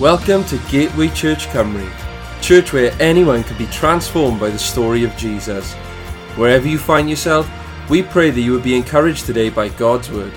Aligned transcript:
Welcome 0.00 0.44
to 0.44 0.56
Gateway 0.70 1.08
Church 1.08 1.46
Cymru, 1.48 1.86
church 2.40 2.72
where 2.72 2.90
anyone 3.02 3.44
can 3.44 3.58
be 3.58 3.66
transformed 3.66 4.40
by 4.40 4.48
the 4.48 4.58
story 4.58 5.04
of 5.04 5.14
Jesus. 5.14 5.74
Wherever 6.36 6.66
you 6.66 6.78
find 6.78 7.10
yourself, 7.10 7.46
we 7.90 8.02
pray 8.02 8.30
that 8.30 8.40
you 8.40 8.52
would 8.52 8.62
be 8.62 8.74
encouraged 8.74 9.26
today 9.26 9.50
by 9.50 9.68
God's 9.68 10.10
Word. 10.10 10.32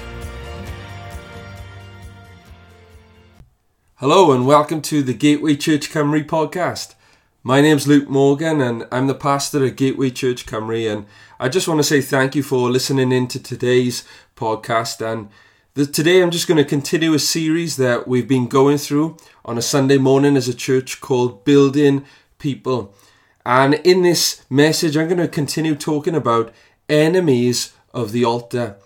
Hello 3.95 4.33
and 4.33 4.45
welcome 4.45 4.81
to 4.81 5.01
the 5.01 5.13
Gateway 5.13 5.55
Church 5.55 5.89
Cymru 5.89 6.25
podcast. 6.25 6.95
My 7.41 7.61
name's 7.61 7.87
Luke 7.87 8.09
Morgan 8.09 8.59
and 8.59 8.85
I'm 8.91 9.07
the 9.07 9.15
pastor 9.15 9.63
at 9.63 9.77
Gateway 9.77 10.09
Church 10.09 10.45
Cymru 10.45 10.91
and 10.91 11.05
I 11.39 11.47
just 11.47 11.69
want 11.69 11.79
to 11.79 11.85
say 11.85 12.01
thank 12.01 12.35
you 12.35 12.43
for 12.43 12.69
listening 12.69 13.13
in 13.13 13.29
to 13.29 13.41
today's 13.41 14.03
podcast 14.35 14.99
and 14.99 15.29
the, 15.75 15.87
today 15.87 16.21
I'm 16.21 16.29
just 16.29 16.47
going 16.47 16.57
to 16.57 16.69
continue 16.69 17.15
a 17.15 17.19
series 17.19 17.77
that 17.77 18.07
we've 18.07 18.27
been 18.27 18.47
going 18.47 18.77
through 18.77 19.17
on 19.45 19.57
a 19.57 19.61
Sunday 19.61 19.97
morning 19.97 20.37
as 20.37 20.47
a 20.47 20.53
church 20.53 21.01
called 21.01 21.43
Building 21.43 22.05
People. 22.39 22.93
And 23.45 23.75
in 23.75 24.01
this 24.01 24.43
message, 24.49 24.95
I'm 24.95 25.07
going 25.07 25.17
to 25.17 25.27
continue 25.27 25.75
talking 25.75 26.15
about 26.15 26.53
enemies 26.87 27.73
of 27.93 28.11
the 28.11 28.23
altar. 28.23 28.77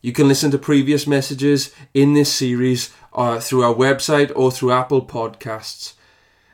You 0.00 0.12
can 0.12 0.28
listen 0.28 0.50
to 0.50 0.58
previous 0.58 1.06
messages 1.06 1.74
in 1.94 2.14
this 2.14 2.32
series 2.32 2.92
uh, 3.12 3.40
through 3.40 3.62
our 3.62 3.74
website 3.74 4.30
or 4.36 4.52
through 4.52 4.72
Apple 4.72 5.04
Podcasts. 5.04 5.94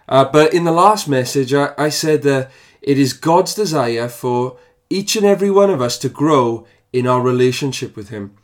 Uh, 0.09 0.25
but 0.25 0.55
in 0.55 0.65
the 0.65 0.73
last 0.73 1.09
message, 1.09 1.53
I, 1.53 1.73
I 1.77 1.89
said 1.89 2.23
that 2.23 2.51
it 2.81 2.99
is 2.99 3.13
God's 3.13 3.55
desire 3.55 4.09
for 4.09 4.57
each 4.89 5.17
and 5.17 5.27
every 5.27 5.51
one 5.51 5.71
of 5.71 5.81
us 5.81 5.99
to 5.99 6.09
grow 6.09 6.67
in 6.93 7.07
our 7.07 7.21
relationship 7.21 7.97
with 7.97 8.09
Him. 8.09 8.37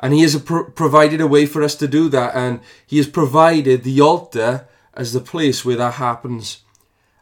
And 0.00 0.12
He 0.12 0.22
has 0.22 0.40
pro- 0.40 0.70
provided 0.70 1.20
a 1.20 1.26
way 1.26 1.46
for 1.46 1.62
us 1.62 1.74
to 1.76 1.88
do 1.88 2.08
that. 2.10 2.34
And 2.34 2.60
He 2.86 2.98
has 2.98 3.06
provided 3.06 3.82
the 3.82 4.00
altar 4.00 4.68
as 4.94 5.12
the 5.12 5.20
place 5.20 5.64
where 5.64 5.76
that 5.76 5.94
happens. 5.94 6.62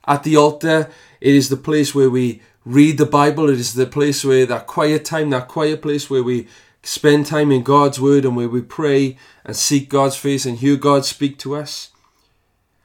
At 0.06 0.22
the 0.22 0.36
altar, 0.36 0.91
it 1.20 1.34
is 1.34 1.48
the 1.48 1.56
place 1.56 1.95
where 1.95 2.11
we 2.11 2.42
read 2.64 2.98
the 2.98 3.06
Bible. 3.06 3.48
It 3.48 3.58
is 3.58 3.75
the 3.75 3.86
place 3.86 4.25
where 4.25 4.47
that 4.47 4.67
quiet 4.67 5.05
time, 5.05 5.30
that 5.30 5.48
quiet 5.48 5.83
place 5.83 6.11
where 6.11 6.22
we 6.22 6.48
spend 6.83 7.27
time 7.27 7.50
in 7.50 7.62
God's 7.62 8.00
Word 8.00 8.25
and 8.25 8.36
where 8.36 8.48
we 8.48 8.61
pray 8.61 9.17
and 9.45 9.56
seek 9.56 9.89
God's 9.89 10.17
face 10.17 10.45
and 10.45 10.58
hear 10.58 10.77
God 10.77 11.05
speak 11.05 11.39
to 11.39 11.56
us. 11.56 11.91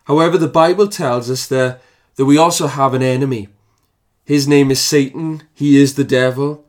However, 0.05 0.37
the 0.37 0.47
Bible 0.47 0.87
tells 0.87 1.29
us 1.29 1.47
that, 1.47 1.81
that 2.15 2.25
we 2.25 2.37
also 2.37 2.67
have 2.67 2.93
an 2.93 3.03
enemy. 3.03 3.49
His 4.25 4.47
name 4.47 4.71
is 4.71 4.81
Satan. 4.81 5.43
He 5.53 5.81
is 5.81 5.95
the 5.95 6.03
devil. 6.03 6.65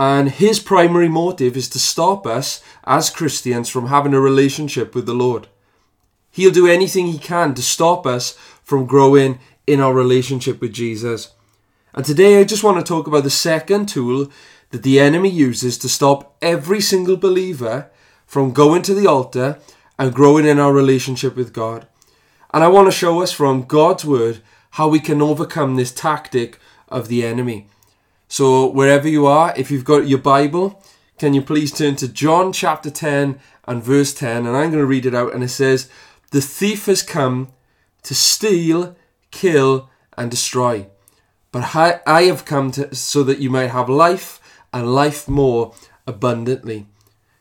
And 0.00 0.30
his 0.30 0.60
primary 0.60 1.10
motive 1.10 1.58
is 1.58 1.68
to 1.68 1.78
stop 1.78 2.26
us 2.26 2.62
as 2.84 3.10
Christians 3.10 3.68
from 3.68 3.88
having 3.88 4.14
a 4.14 4.20
relationship 4.20 4.94
with 4.94 5.04
the 5.04 5.12
Lord. 5.12 5.46
He'll 6.30 6.52
do 6.52 6.66
anything 6.66 7.08
he 7.08 7.18
can 7.18 7.52
to 7.52 7.60
stop 7.60 8.06
us 8.06 8.30
from 8.62 8.86
growing 8.86 9.40
in 9.66 9.78
our 9.78 9.92
relationship 9.92 10.62
with 10.62 10.72
Jesus. 10.72 11.34
And 11.92 12.02
today 12.02 12.40
I 12.40 12.44
just 12.44 12.64
want 12.64 12.78
to 12.78 12.82
talk 12.82 13.06
about 13.06 13.24
the 13.24 13.30
second 13.30 13.90
tool 13.90 14.30
that 14.70 14.84
the 14.84 14.98
enemy 14.98 15.28
uses 15.28 15.76
to 15.76 15.88
stop 15.90 16.34
every 16.40 16.80
single 16.80 17.18
believer 17.18 17.90
from 18.24 18.54
going 18.54 18.80
to 18.84 18.94
the 18.94 19.06
altar 19.06 19.58
and 19.98 20.14
growing 20.14 20.46
in 20.46 20.58
our 20.58 20.72
relationship 20.72 21.36
with 21.36 21.52
God. 21.52 21.86
And 22.54 22.64
I 22.64 22.68
want 22.68 22.86
to 22.86 22.98
show 22.98 23.20
us 23.20 23.32
from 23.32 23.64
God's 23.64 24.06
Word 24.06 24.40
how 24.70 24.88
we 24.88 24.98
can 24.98 25.20
overcome 25.20 25.76
this 25.76 25.92
tactic 25.92 26.58
of 26.88 27.08
the 27.08 27.22
enemy. 27.22 27.66
So, 28.32 28.70
wherever 28.70 29.08
you 29.08 29.26
are, 29.26 29.52
if 29.56 29.72
you've 29.72 29.84
got 29.84 30.06
your 30.06 30.20
Bible, 30.20 30.80
can 31.18 31.34
you 31.34 31.42
please 31.42 31.72
turn 31.72 31.96
to 31.96 32.06
John 32.06 32.52
chapter 32.52 32.88
10 32.88 33.40
and 33.64 33.82
verse 33.82 34.14
10? 34.14 34.46
And 34.46 34.56
I'm 34.56 34.70
going 34.70 34.78
to 34.78 34.86
read 34.86 35.04
it 35.04 35.16
out. 35.16 35.34
And 35.34 35.42
it 35.42 35.48
says, 35.48 35.90
The 36.30 36.40
thief 36.40 36.86
has 36.86 37.02
come 37.02 37.48
to 38.04 38.14
steal, 38.14 38.94
kill, 39.32 39.90
and 40.16 40.30
destroy. 40.30 40.86
But 41.50 41.74
I 41.74 42.22
have 42.22 42.44
come 42.44 42.70
to, 42.70 42.94
so 42.94 43.24
that 43.24 43.40
you 43.40 43.50
might 43.50 43.72
have 43.72 43.88
life 43.88 44.40
and 44.72 44.94
life 44.94 45.26
more 45.26 45.74
abundantly. 46.06 46.86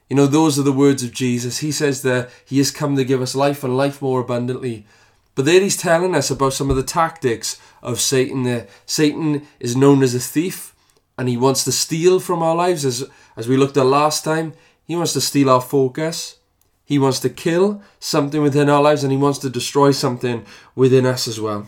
You 0.10 0.16
know, 0.16 0.26
those 0.26 0.58
are 0.58 0.64
the 0.64 0.72
words 0.72 1.04
of 1.04 1.14
Jesus. 1.14 1.60
He 1.60 1.72
says 1.72 2.02
that 2.02 2.32
He 2.46 2.58
has 2.58 2.72
come 2.72 2.96
to 2.96 3.06
give 3.06 3.22
us 3.22 3.36
life 3.36 3.64
and 3.64 3.78
life 3.78 4.02
more 4.02 4.22
abundantly. 4.22 4.88
But 5.36 5.46
there 5.46 5.62
He's 5.62 5.78
telling 5.78 6.16
us 6.16 6.32
about 6.32 6.54
some 6.54 6.72
of 6.72 6.78
the 6.78 6.82
tactics 6.82 7.62
of 7.84 8.00
Satan. 8.00 8.42
There, 8.42 8.66
Satan 8.88 9.46
is 9.60 9.76
known 9.76 10.02
as 10.02 10.16
a 10.16 10.20
thief 10.20 10.74
and 11.20 11.28
he 11.28 11.36
wants 11.36 11.66
to 11.66 11.72
steal 11.72 12.22
from 12.22 12.42
our 12.42 12.56
lives. 12.56 12.86
As 12.86 13.04
as 13.36 13.48
we 13.50 13.58
looked 13.58 13.78
at 13.78 13.86
last 13.86 14.24
time 14.24 14.54
he 14.90 14.96
wants 14.96 15.14
to 15.14 15.22
steal 15.22 15.52
our 15.52 15.62
focus. 15.62 16.38
He 16.84 16.98
wants 16.98 17.20
to 17.20 17.30
kill 17.30 17.84
something 18.00 18.42
within 18.42 18.68
our 18.68 18.82
lives 18.82 19.04
and 19.04 19.12
he 19.12 19.18
wants 19.20 19.38
to 19.40 19.50
destroy 19.50 19.92
something 19.92 20.44
within 20.74 21.06
us 21.06 21.28
as 21.28 21.40
well. 21.40 21.68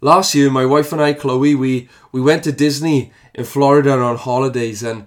Last 0.00 0.34
year 0.34 0.50
my 0.50 0.64
wife 0.64 0.90
and 0.92 1.02
I 1.02 1.12
Chloe 1.12 1.54
we 1.54 1.90
we 2.12 2.20
went 2.22 2.44
to 2.44 2.52
Disney 2.52 3.12
in 3.34 3.44
Florida 3.44 3.92
on 3.92 4.16
holidays 4.16 4.82
and 4.82 5.04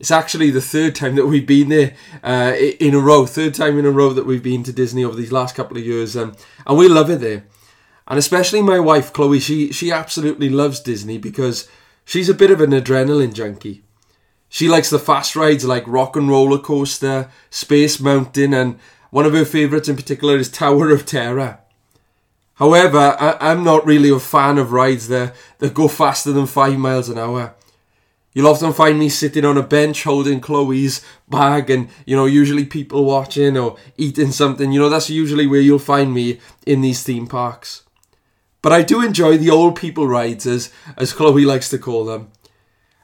it's 0.00 0.10
actually 0.10 0.50
the 0.50 0.60
third 0.60 0.96
time 0.96 1.14
that 1.14 1.26
we've 1.26 1.46
been 1.46 1.68
there 1.68 1.94
uh, 2.24 2.54
in 2.80 2.94
a 2.94 2.98
row 2.98 3.24
third 3.26 3.54
time 3.54 3.78
in 3.78 3.86
a 3.86 3.92
row 3.92 4.12
that 4.12 4.26
we've 4.26 4.42
been 4.42 4.64
to 4.64 4.72
Disney 4.72 5.04
over 5.04 5.14
these 5.14 5.30
last 5.30 5.54
couple 5.54 5.76
of 5.76 5.86
years 5.86 6.16
um, 6.16 6.34
and 6.66 6.76
we 6.76 6.88
love 6.88 7.10
it 7.10 7.20
there. 7.20 7.44
And 8.08 8.18
especially 8.18 8.62
my 8.62 8.80
wife 8.80 9.12
Chloe 9.12 9.38
she 9.38 9.72
she 9.72 9.92
absolutely 9.92 10.48
loves 10.48 10.80
Disney 10.80 11.18
because 11.18 11.68
She's 12.04 12.28
a 12.28 12.34
bit 12.34 12.50
of 12.50 12.60
an 12.60 12.70
adrenaline 12.70 13.34
junkie. 13.34 13.82
She 14.48 14.68
likes 14.68 14.90
the 14.90 14.98
fast 14.98 15.34
rides 15.34 15.64
like 15.64 15.84
Rock 15.86 16.14
and 16.14 16.28
Roller 16.28 16.58
Coaster, 16.58 17.30
Space 17.48 17.98
Mountain, 18.00 18.52
and 18.52 18.78
one 19.10 19.24
of 19.24 19.32
her 19.32 19.44
favourites 19.44 19.88
in 19.88 19.96
particular 19.96 20.36
is 20.36 20.50
Tower 20.50 20.90
of 20.90 21.06
Terror. 21.06 21.58
However, 22.54 23.16
I, 23.18 23.50
am 23.52 23.64
not 23.64 23.86
really 23.86 24.10
a 24.10 24.18
fan 24.18 24.58
of 24.58 24.72
rides 24.72 25.08
that, 25.08 25.34
that 25.58 25.74
go 25.74 25.88
faster 25.88 26.32
than 26.32 26.46
5 26.46 26.78
miles 26.78 27.08
an 27.08 27.18
hour. 27.18 27.54
You'll 28.34 28.48
often 28.48 28.72
find 28.72 28.98
me 28.98 29.08
sitting 29.08 29.44
on 29.44 29.58
a 29.58 29.62
bench 29.62 30.04
holding 30.04 30.40
Chloe's 30.40 31.04
bag 31.28 31.70
and, 31.70 31.88
you 32.06 32.16
know, 32.16 32.24
usually 32.24 32.64
people 32.64 33.04
watching 33.04 33.58
or 33.58 33.76
eating 33.98 34.32
something. 34.32 34.72
You 34.72 34.80
know, 34.80 34.88
that's 34.88 35.10
usually 35.10 35.46
where 35.46 35.60
you'll 35.60 35.78
find 35.78 36.14
me 36.14 36.40
in 36.66 36.80
these 36.80 37.02
theme 37.02 37.26
parks. 37.26 37.82
But 38.62 38.72
I 38.72 38.82
do 38.82 39.04
enjoy 39.04 39.36
the 39.36 39.50
old 39.50 39.76
people 39.76 40.06
rides, 40.06 40.46
as, 40.46 40.72
as 40.96 41.12
Chloe 41.12 41.44
likes 41.44 41.68
to 41.70 41.78
call 41.78 42.04
them. 42.04 42.30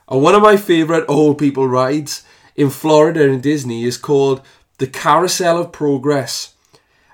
And 0.09 0.23
one 0.23 0.35
of 0.35 0.43
my 0.43 0.57
favourite 0.57 1.05
old 1.09 1.39
people 1.39 1.67
rides 1.67 2.25
in 2.55 2.71
Florida 2.71 3.29
and 3.29 3.43
Disney 3.43 3.85
is 3.85 3.97
called 3.97 4.41
the 4.79 4.87
Carousel 4.87 5.59
of 5.59 5.73
Progress. 5.73 6.55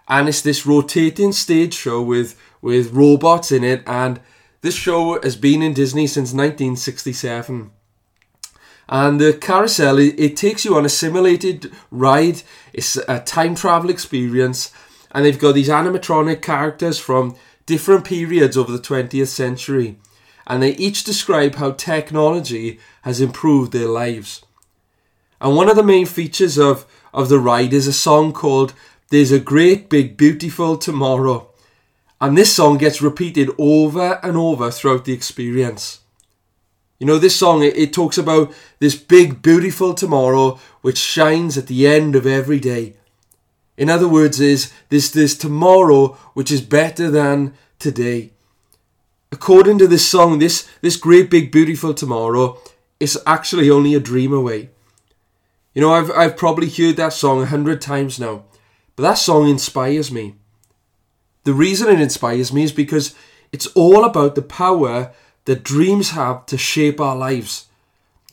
And 0.06 0.28
it's 0.28 0.43
this 0.43 0.66
rotating 0.66 1.32
stage 1.32 1.75
show 1.75 2.03
with, 2.03 2.38
with 2.60 2.93
robots 2.93 3.50
in 3.50 3.65
it. 3.65 3.82
And 3.87 4.21
this 4.61 4.75
show 4.75 5.21
has 5.22 5.37
been 5.37 5.62
in 5.62 5.72
Disney 5.72 6.06
since 6.06 6.32
1967. 6.32 7.71
And 8.87 9.19
the 9.19 9.32
carousel, 9.32 9.99
it 9.99 10.37
takes 10.37 10.66
you 10.66 10.76
on 10.76 10.84
a 10.84 10.91
simulated 10.91 11.72
ride. 11.91 12.43
It's 12.75 12.97
a 13.09 13.21
time 13.21 13.55
travel 13.55 13.88
experience. 13.88 14.72
And 15.11 15.25
they've 15.25 15.38
got 15.38 15.53
these 15.53 15.71
animatronic 15.71 16.43
characters 16.43 16.99
from 16.99 17.34
different 17.66 18.04
periods 18.04 18.56
over 18.56 18.72
the 18.72 18.78
20th 18.78 19.28
century, 19.28 19.98
and 20.47 20.62
they 20.62 20.72
each 20.76 21.04
describe 21.04 21.56
how 21.56 21.72
technology 21.72 22.78
has 23.02 23.20
improved 23.20 23.72
their 23.72 23.88
lives. 23.88 24.44
And 25.41 25.56
one 25.56 25.69
of 25.69 25.76
the 25.76 25.82
main 25.82 26.06
features 26.06 26.58
of, 26.58 26.86
of 27.12 27.28
the 27.28 27.38
ride 27.38 27.72
is 27.72 27.86
a 27.86 27.92
song 27.92 28.32
called 28.32 28.75
There's 29.10 29.32
a 29.32 29.41
Great 29.41 29.88
Big 29.88 30.16
Beautiful 30.16 30.76
Tomorrow. 30.76 31.50
And 32.20 32.38
this 32.38 32.54
song 32.54 32.78
gets 32.78 33.02
repeated 33.02 33.50
over 33.58 34.19
and 34.22 34.36
over 34.36 34.70
throughout 34.70 35.04
the 35.04 35.12
experience. 35.12 36.00
You 36.98 37.06
know, 37.06 37.19
this 37.19 37.36
song, 37.36 37.62
it, 37.62 37.76
it 37.76 37.92
talks 37.92 38.16
about 38.16 38.54
this 38.78 38.94
big, 38.94 39.42
beautiful 39.42 39.94
tomorrow 39.94 40.58
which 40.81 40.96
shines 40.96 41.58
at 41.58 41.66
the 41.66 41.87
end 41.87 42.14
of 42.16 42.26
every 42.26 42.61
day. 42.61 42.94
In 43.76 43.91
other 43.91 44.09
words, 44.09 44.41
is 44.41 44.73
this 44.88 45.11
this 45.11 45.37
tomorrow 45.37 46.17
which 46.35 46.50
is 46.50 46.61
better 46.61 47.11
than 47.11 47.55
today. 47.79 48.31
According 49.32 49.79
to 49.79 49.88
this 49.88 50.06
song, 50.06 50.38
this 50.38 50.69
this 50.81 50.97
great 50.97 51.31
big 51.31 51.50
beautiful 51.50 51.93
tomorrow 51.93 52.59
is 53.00 53.19
actually 53.26 53.69
only 53.69 53.94
a 53.94 54.00
dream 54.00 54.32
away. 54.32 54.71
You 55.75 55.82
know, 55.82 55.93
I've 55.93 56.11
I've 56.12 56.37
probably 56.37 56.71
heard 56.71 56.97
that 56.97 57.12
song 57.12 57.43
a 57.43 57.47
hundred 57.47 57.81
times 57.81 58.21
now, 58.21 58.44
but 58.94 59.03
that 59.03 59.19
song 59.19 59.49
inspires 59.49 60.12
me. 60.12 60.37
The 61.43 61.53
reason 61.53 61.88
it 61.88 62.00
inspires 62.00 62.53
me 62.53 62.62
is 62.62 62.73
because 62.73 63.15
it's 63.53 63.67
all 63.69 64.05
about 64.05 64.35
the 64.35 64.43
power 64.43 65.12
that 65.44 65.62
dreams 65.62 66.11
have 66.11 66.47
to 66.47 66.56
shape 66.56 67.00
our 67.00 67.17
lives, 67.17 67.67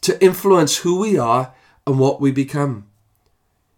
to 0.01 0.23
influence 0.23 0.77
who 0.77 0.99
we 0.99 1.17
are 1.17 1.53
and 1.85 1.99
what 1.99 2.21
we 2.21 2.31
become. 2.31 2.87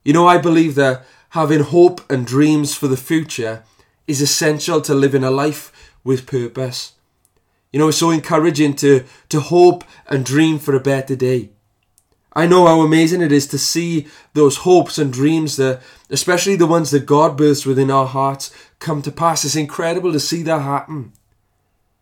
You 0.04 0.14
know, 0.14 0.28
I 0.28 0.38
believe 0.38 0.76
that 0.76 1.06
having 1.34 1.62
hope 1.62 2.00
and 2.12 2.28
dreams 2.28 2.76
for 2.76 2.88
the 2.88 2.96
future 2.96 3.64
is 4.06 4.22
essential 4.22 4.80
to 4.80 4.94
living 4.94 5.24
a 5.24 5.32
life 5.32 5.92
with 6.04 6.28
purpose. 6.28 6.94
You 7.72 7.80
know, 7.80 7.88
it's 7.88 7.98
so 7.98 8.12
encouraging 8.12 8.76
to, 8.76 9.04
to 9.30 9.40
hope 9.40 9.84
and 10.06 10.24
dream 10.24 10.60
for 10.60 10.76
a 10.76 10.80
better 10.80 11.16
day. 11.16 11.50
I 12.34 12.46
know 12.46 12.68
how 12.68 12.82
amazing 12.82 13.22
it 13.24 13.32
is 13.32 13.48
to 13.48 13.58
see 13.58 14.08
those 14.36 14.58
hopes 14.58 15.00
and 15.00 15.12
dreams 15.12 15.56
that, 15.56 15.82
especially 16.12 16.56
the 16.56 16.68
ones 16.68 16.92
that 16.92 17.08
God 17.08 17.36
births 17.36 17.66
within 17.66 17.90
our 17.90 18.06
hearts, 18.06 18.52
come 18.78 19.02
to 19.02 19.12
pass. 19.12 19.44
It's 19.44 19.56
incredible 19.56 20.12
to 20.14 20.20
see 20.20 20.44
that 20.44 20.62
happen. 20.62 21.14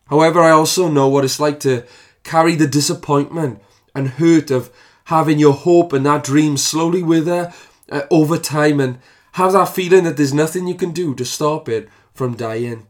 However, 0.08 0.40
I 0.40 0.50
also 0.50 0.90
know 0.90 1.08
what 1.08 1.24
it's 1.24 1.40
like 1.40 1.58
to 1.60 1.84
carry 2.22 2.54
the 2.54 2.66
disappointment 2.66 3.62
and 3.94 4.08
hurt 4.08 4.50
of 4.50 4.70
having 5.04 5.38
your 5.38 5.54
hope 5.54 5.94
and 5.94 6.04
that 6.04 6.22
dream 6.22 6.58
slowly 6.58 7.02
wither 7.02 7.50
uh, 7.90 8.02
over 8.10 8.36
time 8.36 8.78
and 8.78 8.98
have 9.32 9.52
that 9.52 9.68
feeling 9.68 10.04
that 10.04 10.16
there's 10.16 10.34
nothing 10.34 10.66
you 10.66 10.74
can 10.74 10.92
do 10.92 11.14
to 11.14 11.24
stop 11.24 11.68
it 11.68 11.88
from 12.12 12.36
dying. 12.36 12.86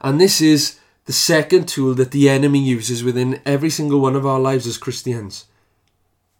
And 0.00 0.20
this 0.20 0.40
is 0.40 0.78
the 1.04 1.12
second 1.12 1.68
tool 1.68 1.94
that 1.94 2.10
the 2.10 2.28
enemy 2.28 2.58
uses 2.58 3.04
within 3.04 3.40
every 3.44 3.70
single 3.70 4.00
one 4.00 4.16
of 4.16 4.26
our 4.26 4.40
lives 4.40 4.66
as 4.66 4.78
Christians. 4.78 5.46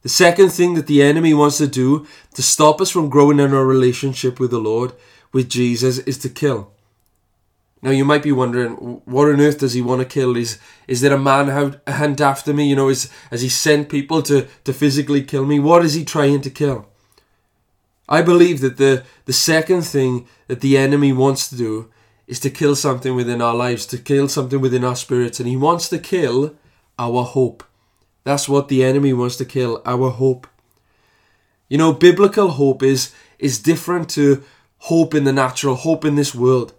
The 0.03 0.09
second 0.09 0.51
thing 0.51 0.75
that 0.75 0.87
the 0.87 1.03
enemy 1.03 1.35
wants 1.35 1.59
to 1.59 1.67
do 1.67 2.07
to 2.35 2.43
stop 2.43 2.81
us 2.81 2.91
from 2.91 3.09
growing 3.09 3.41
in 3.41 3.53
our 3.53 3.67
relationship 3.67 4.39
with 4.39 4.51
the 4.51 4.59
Lord, 4.59 4.93
with 5.33 5.49
Jesus, 5.49 5.99
is 6.01 6.19
to 6.19 6.29
kill. 6.29 6.71
Now 7.83 7.91
you 7.91 8.05
might 8.05 8.23
be 8.23 8.33
wondering, 8.33 8.73
what 9.05 9.29
on 9.29 9.41
earth 9.41 9.59
does 9.59 9.75
he 9.75 9.83
want 9.83 10.01
to 10.01 10.07
kill? 10.07 10.37
Is 10.37 10.59
is 10.89 11.01
there 11.01 11.13
a 11.13 11.19
man 11.19 11.79
hunt 11.87 12.21
after 12.21 12.53
me? 12.55 12.69
You 12.69 12.77
know, 12.77 12.89
is 12.89 13.11
has 13.31 13.43
he 13.43 13.49
sent 13.49 13.89
people 13.89 14.23
to, 14.23 14.47
to 14.65 14.73
physically 14.73 15.23
kill 15.23 15.45
me? 15.45 15.59
What 15.59 15.85
is 15.85 15.95
he 15.95 16.05
trying 16.05 16.41
to 16.41 16.51
kill? 16.51 16.89
I 18.09 18.23
believe 18.23 18.61
that 18.61 18.77
the, 18.77 19.05
the 19.25 19.33
second 19.33 19.83
thing 19.83 20.27
that 20.47 20.61
the 20.61 20.77
enemy 20.77 21.13
wants 21.13 21.49
to 21.49 21.57
do 21.57 21.91
is 22.27 22.41
to 22.41 22.51
kill 22.51 22.77
something 22.77 23.15
within 23.15 23.41
our 23.41 23.55
lives, 23.55 23.87
to 23.87 23.99
kill 23.99 24.29
something 24.29 24.61
within 24.61 24.85
our 24.85 24.97
spirits, 24.97 25.41
and 25.41 25.49
he 25.49 25.57
wants 25.57 25.89
to 25.89 25.99
kill 25.99 26.57
our 26.99 27.23
hope. 27.25 27.65
That's 28.25 28.49
what 28.49 28.69
the 28.69 28.85
enemy 28.85 29.13
wants 29.13 29.37
to 29.37 29.45
kill, 29.45 29.83
our 29.85 30.11
hope. 30.11 30.47
You 31.69 31.79
know, 31.79 31.93
biblical 31.93 32.51
hope 32.51 32.83
is 32.83 33.13
is 33.39 33.59
different 33.59 34.09
to 34.11 34.43
hope 34.79 35.15
in 35.15 35.25
the 35.25 35.33
natural, 35.33 35.75
hope 35.75 36.05
in 36.05 36.15
this 36.15 36.35
world. 36.35 36.73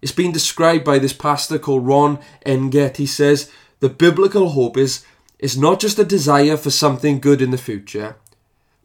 It's 0.00 0.12
been 0.12 0.32
described 0.32 0.84
by 0.84 0.98
this 0.98 1.12
pastor 1.12 1.58
called 1.58 1.86
Ron 1.86 2.18
Engett. 2.46 2.96
He 2.96 3.06
says 3.06 3.50
the 3.80 3.88
biblical 3.88 4.50
hope 4.50 4.76
is, 4.76 5.04
is 5.38 5.56
not 5.56 5.80
just 5.80 5.98
a 5.98 6.04
desire 6.04 6.56
for 6.56 6.70
something 6.70 7.20
good 7.20 7.42
in 7.42 7.50
the 7.50 7.58
future, 7.58 8.16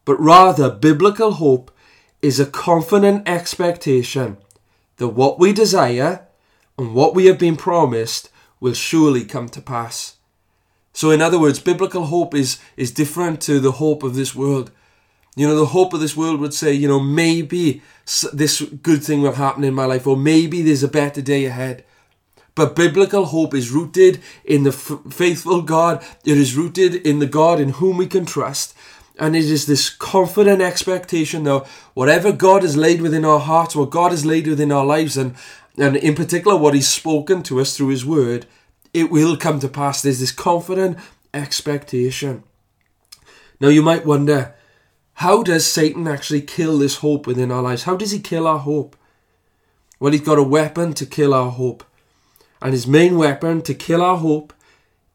but 0.06 0.20
rather 0.20 0.70
biblical 0.70 1.32
hope 1.34 1.72
is 2.22 2.40
a 2.40 2.46
confident 2.46 3.28
expectation 3.28 4.38
that 4.98 5.10
what 5.10 5.40
we 5.40 5.54
desire 5.54 6.26
and 6.78 6.94
what 6.94 7.14
we 7.14 7.26
have 7.26 7.38
been 7.38 7.58
promised 7.58 8.30
will 8.60 8.74
surely 8.74 9.26
come 9.26 9.50
to 9.50 9.62
pass. 9.62 10.18
So, 10.94 11.10
in 11.12 11.22
other 11.22 11.40
words, 11.40 11.60
biblical 11.60 12.06
hope 12.06 12.36
is, 12.36 12.60
is 12.78 12.92
different 12.92 13.42
to 13.42 13.60
the 13.60 13.74
hope 13.74 14.04
of 14.04 14.16
this 14.16 14.36
world. 14.36 14.72
You 15.36 15.48
know, 15.48 15.56
the 15.56 15.68
hope 15.68 15.94
of 15.94 16.00
this 16.00 16.16
world 16.16 16.40
would 16.40 16.54
say, 16.54 16.72
you 16.72 16.88
know, 16.88 17.00
maybe 17.00 17.82
this 18.32 18.62
good 18.62 19.04
thing 19.04 19.22
will 19.22 19.34
happen 19.34 19.64
in 19.64 19.74
my 19.74 19.86
life, 19.86 20.06
or 20.06 20.16
maybe 20.16 20.62
there's 20.62 20.84
a 20.84 20.88
better 20.88 21.22
day 21.22 21.46
ahead. 21.46 21.84
But 22.56 22.76
biblical 22.76 23.26
hope 23.26 23.56
is 23.56 23.72
rooted 23.72 24.22
in 24.46 24.64
the 24.64 24.70
f- 24.70 25.00
faithful 25.12 25.64
God. 25.64 26.04
It 26.24 26.38
is 26.38 26.56
rooted 26.56 26.94
in 26.96 27.18
the 27.18 27.26
God 27.26 27.60
in 27.60 27.70
whom 27.70 27.98
we 27.98 28.06
can 28.06 28.26
trust. 28.26 28.76
And 29.19 29.36
it 29.36 29.45
is 29.45 29.65
this 29.68 29.89
confident 29.89 30.62
expectation 30.62 31.44
that 31.44 31.68
whatever 31.94 32.31
God 32.31 32.63
has 32.63 32.75
laid 32.75 33.01
within 33.01 33.25
our 33.25 33.39
hearts, 33.39 33.75
what 33.75 33.92
God 33.92 34.12
has 34.12 34.25
laid 34.25 34.48
within 34.48 34.71
our 34.71 34.86
lives, 34.86 35.18
and, 35.18 35.36
and 35.77 35.95
in 35.95 36.15
particular 36.15 36.57
what 36.57 36.74
He's 36.74 36.88
spoken 36.88 37.44
to 37.44 37.60
us 37.60 37.77
through 37.77 37.89
His 37.89 38.06
Word, 38.06 38.48
it 38.94 39.12
will 39.12 39.38
come 39.38 39.60
to 39.60 39.68
pass. 39.68 40.01
There's 40.01 40.19
this 40.19 40.31
confident 40.31 40.98
expectation. 41.33 42.44
Now 43.60 43.69
you 43.69 43.81
might 43.81 44.06
wonder, 44.06 44.56
how 45.15 45.44
does 45.44 45.65
Satan 45.65 46.07
actually 46.07 46.42
kill 46.42 46.77
this 46.77 46.98
hope 46.98 47.27
within 47.27 47.51
our 47.51 47.62
lives? 47.62 47.83
How 47.83 47.95
does 47.95 48.12
he 48.12 48.19
kill 48.19 48.48
our 48.48 48.60
hope? 48.60 48.95
Well, 50.00 50.12
he's 50.12 50.21
got 50.21 50.39
a 50.39 50.44
weapon 50.44 50.94
to 50.95 51.06
kill 51.06 51.33
our 51.33 51.51
hope. 51.51 51.83
And 52.62 52.74
his 52.74 52.88
main 52.88 53.18
weapon 53.18 53.62
to 53.63 53.74
kill 53.74 54.01
our 54.01 54.18
hope 54.18 54.54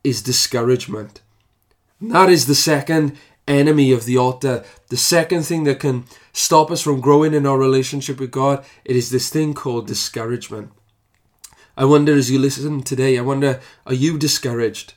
is 0.04 0.22
discouragement. 0.22 1.20
And 2.00 2.12
that 2.12 2.30
is 2.30 2.46
the 2.46 2.54
second 2.54 3.16
enemy 3.48 3.90
of 3.90 4.04
the 4.04 4.16
altar. 4.16 4.64
The 4.88 4.96
second 4.96 5.42
thing 5.42 5.64
that 5.64 5.80
can 5.80 6.04
stop 6.32 6.70
us 6.70 6.82
from 6.82 7.00
growing 7.00 7.34
in 7.34 7.46
our 7.46 7.58
relationship 7.58 8.20
with 8.20 8.30
God, 8.30 8.64
it 8.84 8.94
is 8.94 9.10
this 9.10 9.30
thing 9.30 9.54
called 9.54 9.86
discouragement. 9.86 10.70
I 11.76 11.84
wonder 11.84 12.14
as 12.14 12.30
you 12.30 12.38
listen 12.38 12.82
today, 12.82 13.18
I 13.18 13.22
wonder, 13.22 13.60
are 13.86 13.94
you 13.94 14.18
discouraged? 14.18 14.94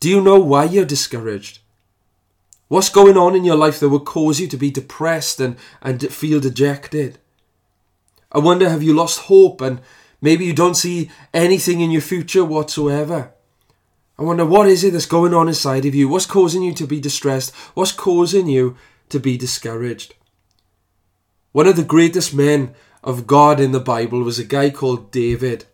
Do 0.00 0.08
you 0.08 0.20
know 0.20 0.38
why 0.38 0.64
you're 0.64 0.84
discouraged? 0.84 1.60
What's 2.68 2.88
going 2.88 3.16
on 3.16 3.34
in 3.34 3.44
your 3.44 3.56
life 3.56 3.80
that 3.80 3.88
would 3.90 4.04
cause 4.04 4.40
you 4.40 4.48
to 4.48 4.56
be 4.56 4.70
depressed 4.70 5.40
and, 5.40 5.56
and 5.82 6.02
feel 6.12 6.40
dejected? 6.40 7.18
I 8.32 8.38
wonder, 8.38 8.68
have 8.68 8.82
you 8.82 8.94
lost 8.94 9.20
hope 9.20 9.60
and 9.60 9.80
maybe 10.20 10.44
you 10.44 10.54
don't 10.54 10.74
see 10.74 11.10
anything 11.32 11.80
in 11.80 11.90
your 11.90 12.02
future 12.02 12.44
whatsoever? 12.44 13.33
I 14.18 14.22
wonder, 14.22 14.46
what 14.46 14.68
is 14.68 14.84
it 14.84 14.92
that's 14.92 15.06
going 15.06 15.34
on 15.34 15.48
inside 15.48 15.84
of 15.84 15.94
you? 15.94 16.08
What's 16.08 16.26
causing 16.26 16.62
you 16.62 16.72
to 16.74 16.86
be 16.86 17.00
distressed? 17.00 17.54
What's 17.74 17.92
causing 17.92 18.46
you 18.46 18.76
to 19.08 19.18
be 19.18 19.36
discouraged? 19.36 20.14
One 21.52 21.66
of 21.66 21.76
the 21.76 21.84
greatest 21.84 22.34
men 22.34 22.74
of 23.02 23.26
God 23.26 23.60
in 23.60 23.72
the 23.72 23.80
Bible 23.80 24.22
was 24.22 24.38
a 24.38 24.44
guy 24.44 24.70
called 24.70 25.10
David. 25.10 25.64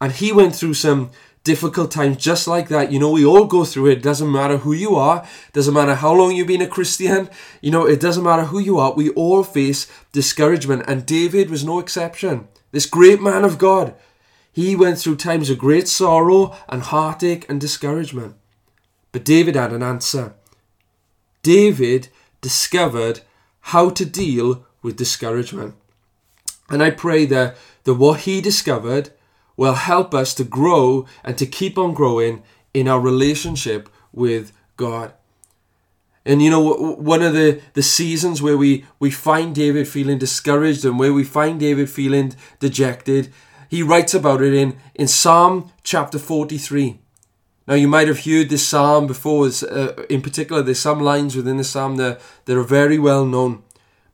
And 0.00 0.12
he 0.12 0.32
went 0.32 0.54
through 0.54 0.74
some 0.74 1.10
difficult 1.46 1.90
times 1.90 2.18
just 2.18 2.46
like 2.46 2.68
that. 2.68 2.92
You 2.92 2.98
know, 2.98 3.10
we 3.10 3.24
all 3.24 3.46
go 3.46 3.64
through 3.64 3.86
it. 3.86 3.98
it. 3.98 4.02
Doesn't 4.02 4.30
matter 4.30 4.58
who 4.58 4.72
you 4.72 4.96
are, 4.96 5.26
doesn't 5.52 5.72
matter 5.72 5.94
how 5.94 6.12
long 6.12 6.32
you've 6.32 6.48
been 6.48 6.60
a 6.60 6.66
Christian, 6.66 7.30
you 7.62 7.70
know, 7.70 7.86
it 7.86 8.00
doesn't 8.00 8.24
matter 8.24 8.44
who 8.44 8.58
you 8.58 8.78
are. 8.78 8.92
We 8.92 9.10
all 9.10 9.44
face 9.44 9.90
discouragement, 10.12 10.84
and 10.88 11.06
David 11.06 11.48
was 11.48 11.64
no 11.64 11.78
exception. 11.78 12.48
This 12.72 12.84
great 12.84 13.22
man 13.22 13.44
of 13.44 13.58
God, 13.58 13.94
he 14.56 14.74
went 14.74 14.98
through 14.98 15.16
times 15.16 15.50
of 15.50 15.58
great 15.58 15.86
sorrow 15.86 16.56
and 16.66 16.80
heartache 16.80 17.44
and 17.46 17.60
discouragement. 17.60 18.36
But 19.12 19.22
David 19.22 19.54
had 19.54 19.70
an 19.70 19.82
answer. 19.82 20.32
David 21.42 22.08
discovered 22.40 23.20
how 23.60 23.90
to 23.90 24.06
deal 24.06 24.64
with 24.80 24.96
discouragement. 24.96 25.74
And 26.70 26.82
I 26.82 26.88
pray 26.88 27.26
that, 27.26 27.58
that 27.84 27.96
what 27.96 28.20
he 28.20 28.40
discovered 28.40 29.10
will 29.58 29.74
help 29.74 30.14
us 30.14 30.32
to 30.36 30.44
grow 30.44 31.04
and 31.22 31.36
to 31.36 31.44
keep 31.44 31.76
on 31.76 31.92
growing 31.92 32.42
in 32.72 32.88
our 32.88 32.98
relationship 32.98 33.90
with 34.10 34.52
God. 34.78 35.12
And 36.24 36.40
you 36.40 36.48
know, 36.48 36.94
one 36.94 37.20
of 37.20 37.34
the, 37.34 37.60
the 37.74 37.82
seasons 37.82 38.40
where 38.40 38.56
we, 38.56 38.86
we 38.98 39.10
find 39.10 39.54
David 39.54 39.86
feeling 39.86 40.16
discouraged 40.16 40.82
and 40.86 40.98
where 40.98 41.12
we 41.12 41.24
find 41.24 41.60
David 41.60 41.90
feeling 41.90 42.34
dejected, 42.58 43.30
he 43.76 43.82
writes 43.82 44.14
about 44.14 44.40
it 44.40 44.54
in, 44.54 44.78
in 44.94 45.06
Psalm 45.06 45.70
chapter 45.82 46.18
43. 46.18 46.98
Now, 47.68 47.74
you 47.74 47.88
might 47.88 48.08
have 48.08 48.24
heard 48.24 48.48
this 48.48 48.66
psalm 48.66 49.06
before. 49.06 49.48
Uh, 49.48 50.04
in 50.08 50.22
particular, 50.22 50.62
there's 50.62 50.78
some 50.78 51.00
lines 51.00 51.36
within 51.36 51.58
the 51.58 51.64
psalm 51.64 51.96
that, 51.96 52.20
that 52.46 52.56
are 52.56 52.62
very 52.62 52.98
well 52.98 53.26
known. 53.26 53.62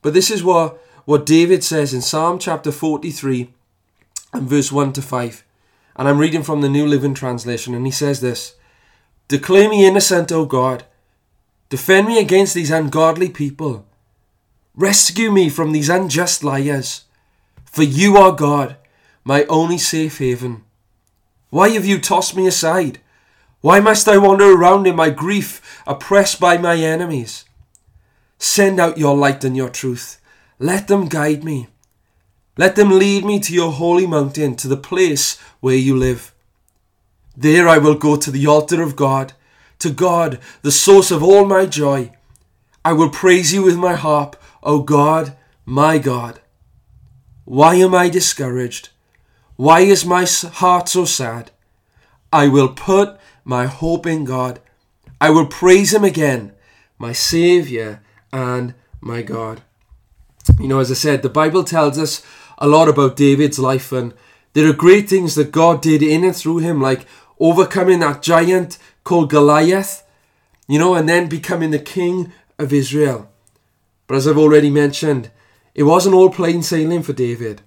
But 0.00 0.14
this 0.14 0.32
is 0.32 0.42
what, 0.42 0.82
what 1.04 1.24
David 1.24 1.62
says 1.62 1.94
in 1.94 2.02
Psalm 2.02 2.40
chapter 2.40 2.72
43 2.72 3.52
and 4.32 4.48
verse 4.48 4.72
1 4.72 4.94
to 4.94 5.02
5. 5.02 5.44
And 5.94 6.08
I'm 6.08 6.18
reading 6.18 6.42
from 6.42 6.60
the 6.60 6.68
New 6.68 6.86
Living 6.86 7.14
Translation, 7.14 7.72
and 7.72 7.86
he 7.86 7.92
says 7.92 8.20
this 8.20 8.56
Declare 9.28 9.68
me 9.68 9.86
innocent, 9.86 10.32
O 10.32 10.44
God. 10.44 10.84
Defend 11.68 12.08
me 12.08 12.18
against 12.18 12.52
these 12.54 12.70
ungodly 12.70 13.28
people. 13.28 13.86
Rescue 14.74 15.30
me 15.30 15.48
from 15.48 15.70
these 15.70 15.88
unjust 15.88 16.42
liars. 16.42 17.04
For 17.64 17.84
you 17.84 18.16
are 18.16 18.32
God, 18.32 18.76
my 19.24 19.44
only 19.44 19.78
safe 19.78 20.18
haven. 20.18 20.64
Why 21.50 21.70
have 21.70 21.84
you 21.84 21.98
tossed 21.98 22.36
me 22.36 22.46
aside? 22.46 23.00
Why 23.60 23.78
must 23.78 24.08
I 24.08 24.18
wander 24.18 24.52
around 24.52 24.86
in 24.86 24.96
my 24.96 25.10
grief, 25.10 25.82
oppressed 25.86 26.40
by 26.40 26.58
my 26.58 26.76
enemies? 26.76 27.44
Send 28.38 28.80
out 28.80 28.98
your 28.98 29.16
light 29.16 29.44
and 29.44 29.56
your 29.56 29.68
truth. 29.68 30.20
Let 30.58 30.88
them 30.88 31.06
guide 31.06 31.44
me. 31.44 31.68
Let 32.56 32.76
them 32.76 32.98
lead 32.98 33.24
me 33.24 33.38
to 33.40 33.54
your 33.54 33.72
holy 33.72 34.06
mountain, 34.06 34.56
to 34.56 34.68
the 34.68 34.76
place 34.76 35.38
where 35.60 35.76
you 35.76 35.96
live. 35.96 36.34
There 37.36 37.68
I 37.68 37.78
will 37.78 37.94
go 37.94 38.16
to 38.16 38.30
the 38.30 38.46
altar 38.46 38.82
of 38.82 38.96
God, 38.96 39.32
to 39.78 39.90
God, 39.90 40.38
the 40.62 40.72
source 40.72 41.10
of 41.10 41.22
all 41.22 41.46
my 41.46 41.66
joy. 41.66 42.12
I 42.84 42.92
will 42.92 43.10
praise 43.10 43.54
you 43.54 43.62
with 43.62 43.76
my 43.76 43.94
harp, 43.94 44.36
O 44.62 44.80
God, 44.80 45.36
my 45.64 45.98
God. 45.98 46.40
Why 47.44 47.76
am 47.76 47.94
I 47.94 48.08
discouraged? 48.08 48.90
Why 49.62 49.82
is 49.82 50.04
my 50.04 50.24
heart 50.24 50.88
so 50.88 51.04
sad? 51.04 51.52
I 52.32 52.48
will 52.48 52.70
put 52.70 53.16
my 53.44 53.66
hope 53.66 54.08
in 54.08 54.24
God. 54.24 54.58
I 55.20 55.30
will 55.30 55.46
praise 55.46 55.94
Him 55.94 56.02
again, 56.02 56.50
my 56.98 57.12
Saviour 57.12 58.00
and 58.32 58.74
my 59.00 59.22
God. 59.22 59.62
You 60.58 60.66
know, 60.66 60.80
as 60.80 60.90
I 60.90 60.94
said, 60.94 61.22
the 61.22 61.28
Bible 61.28 61.62
tells 61.62 61.96
us 61.96 62.26
a 62.58 62.66
lot 62.66 62.88
about 62.88 63.14
David's 63.14 63.60
life, 63.60 63.92
and 63.92 64.14
there 64.52 64.68
are 64.68 64.72
great 64.72 65.08
things 65.08 65.36
that 65.36 65.52
God 65.52 65.80
did 65.80 66.02
in 66.02 66.24
and 66.24 66.34
through 66.34 66.58
him, 66.58 66.80
like 66.80 67.06
overcoming 67.38 68.00
that 68.00 68.20
giant 68.20 68.78
called 69.04 69.30
Goliath, 69.30 70.02
you 70.66 70.80
know, 70.80 70.96
and 70.96 71.08
then 71.08 71.28
becoming 71.28 71.70
the 71.70 71.78
king 71.78 72.32
of 72.58 72.72
Israel. 72.72 73.30
But 74.08 74.16
as 74.16 74.26
I've 74.26 74.38
already 74.38 74.70
mentioned, 74.70 75.30
it 75.72 75.84
wasn't 75.84 76.16
all 76.16 76.30
plain 76.30 76.64
sailing 76.64 77.04
for 77.04 77.12
David. 77.12 77.62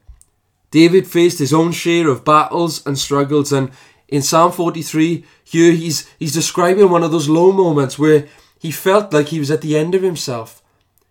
David 0.71 1.07
faced 1.07 1.39
his 1.39 1.53
own 1.53 1.71
share 1.71 2.09
of 2.09 2.25
battles 2.25 2.85
and 2.85 2.97
struggles, 2.97 3.51
and 3.51 3.71
in 4.07 4.21
Psalm 4.21 4.51
43, 4.51 5.25
here 5.43 5.71
he's, 5.71 6.07
he's 6.19 6.33
describing 6.33 6.89
one 6.89 7.03
of 7.03 7.11
those 7.11 7.29
low 7.29 7.51
moments 7.51 7.97
where 7.97 8.27
he 8.59 8.71
felt 8.71 9.13
like 9.13 9.27
he 9.27 9.39
was 9.39 9.51
at 9.51 9.61
the 9.61 9.77
end 9.77 9.95
of 9.95 10.01
himself. 10.01 10.61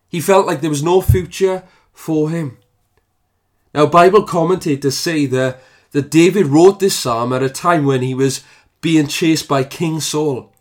He 0.09 0.21
felt 0.21 0.47
like 0.47 0.61
there 0.61 0.71
was 0.71 0.83
no 0.83 1.01
future 1.01 1.65
for 1.93 2.31
him. 2.31 2.59
Now, 3.75 3.87
Bible 3.87 4.23
commentators 4.23 4.97
say 4.97 5.27
that, 5.27 5.61
that 5.91 6.11
David 6.11 6.47
wrote 6.47 6.79
this 6.79 6.97
psalm 6.97 7.33
at 7.33 7.43
a 7.43 7.51
time 7.51 7.85
when 7.85 8.03
he 8.03 8.15
was 8.15 8.45
being 8.81 9.09
chased 9.09 9.49
by 9.49 9.65
King 9.65 10.01
Saul. 10.01 10.53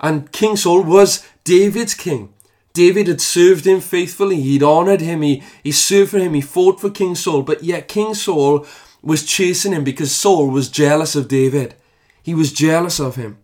And 0.00 0.32
King 0.32 0.56
Saul 0.56 0.82
was 0.82 1.26
David's 1.44 1.94
king. 1.94 2.32
David 2.72 3.08
had 3.08 3.20
served 3.20 3.66
him 3.66 3.80
faithfully, 3.80 4.40
he'd 4.40 4.62
honoured 4.62 5.00
him, 5.00 5.22
he, 5.22 5.42
he 5.62 5.72
served 5.72 6.12
for 6.12 6.18
him, 6.18 6.34
he 6.34 6.40
fought 6.40 6.80
for 6.80 6.90
King 6.90 7.14
Saul, 7.14 7.42
but 7.42 7.64
yet 7.64 7.88
King 7.88 8.14
Saul 8.14 8.66
was 9.02 9.24
chasing 9.24 9.72
him 9.72 9.84
because 9.84 10.14
Saul 10.14 10.48
was 10.48 10.68
jealous 10.68 11.16
of 11.16 11.28
David. 11.28 11.74
He 12.22 12.34
was 12.34 12.52
jealous 12.52 13.00
of 13.00 13.16
him. 13.16 13.38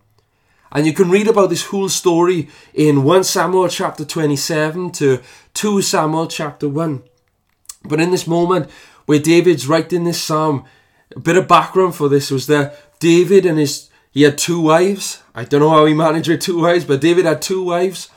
And 0.71 0.87
you 0.87 0.93
can 0.93 1.11
read 1.11 1.29
about 1.29 1.51
this 1.51 1.67
whole 1.67 1.89
story 1.89 2.49
in 2.75 3.05
1 3.05 3.25
Samuel 3.25 3.69
chapter 3.69 4.05
27 4.05 4.91
to 4.93 5.23
2 5.55 5.83
Samuel 5.83 6.27
chapter 6.27 6.69
1. 6.69 7.03
But 7.85 8.01
in 8.01 8.11
this 8.11 8.27
moment 8.27 8.71
where 9.07 9.19
David's 9.19 9.67
writing 9.67 10.05
this 10.05 10.21
psalm, 10.21 10.65
a 11.15 11.21
bit 11.21 11.37
of 11.37 11.49
background 11.49 11.95
for 11.95 12.09
this 12.09 12.31
was 12.31 12.47
that 12.49 12.99
David 12.99 13.47
and 13.47 13.59
his 13.59 13.89
he 14.11 14.23
had 14.23 14.39
two 14.39 14.61
wives. 14.63 15.23
I 15.35 15.45
don't 15.45 15.61
know 15.61 15.69
how 15.69 15.85
he 15.85 15.93
managed 15.93 16.29
with 16.29 16.41
two 16.41 16.63
wives, 16.63 16.87
but 16.87 17.03
David 17.03 17.27
had 17.27 17.43
two 17.43 17.63
wives, 17.63 18.09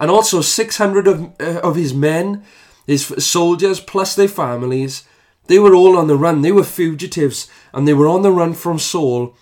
and 0.00 0.10
also 0.10 0.40
600 0.40 1.06
of, 1.06 1.32
uh, 1.38 1.60
of 1.62 1.76
his 1.76 1.94
men, 1.94 2.42
his 2.86 3.06
soldiers, 3.18 3.78
plus 3.78 4.16
their 4.16 4.28
families. 4.28 5.04
They 5.46 5.58
were 5.58 5.74
all 5.74 5.96
on 5.96 6.06
the 6.08 6.16
run. 6.16 6.42
They 6.42 6.52
were 6.52 6.64
fugitives, 6.64 7.48
and 7.74 7.86
they 7.86 7.94
were 7.94 8.08
on 8.08 8.22
the 8.22 8.32
run 8.32 8.54
from 8.54 8.78
Saul. 8.78 9.36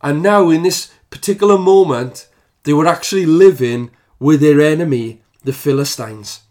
And 0.00 0.22
now, 0.22 0.50
in 0.50 0.62
this 0.62 0.92
particular 1.10 1.58
moment, 1.58 2.28
they 2.62 2.72
were 2.72 2.86
actually 2.86 3.26
living 3.26 3.90
with 4.20 4.40
their 4.40 4.60
enemy, 4.60 5.20
the 5.42 5.52
Philistines. 5.52 6.42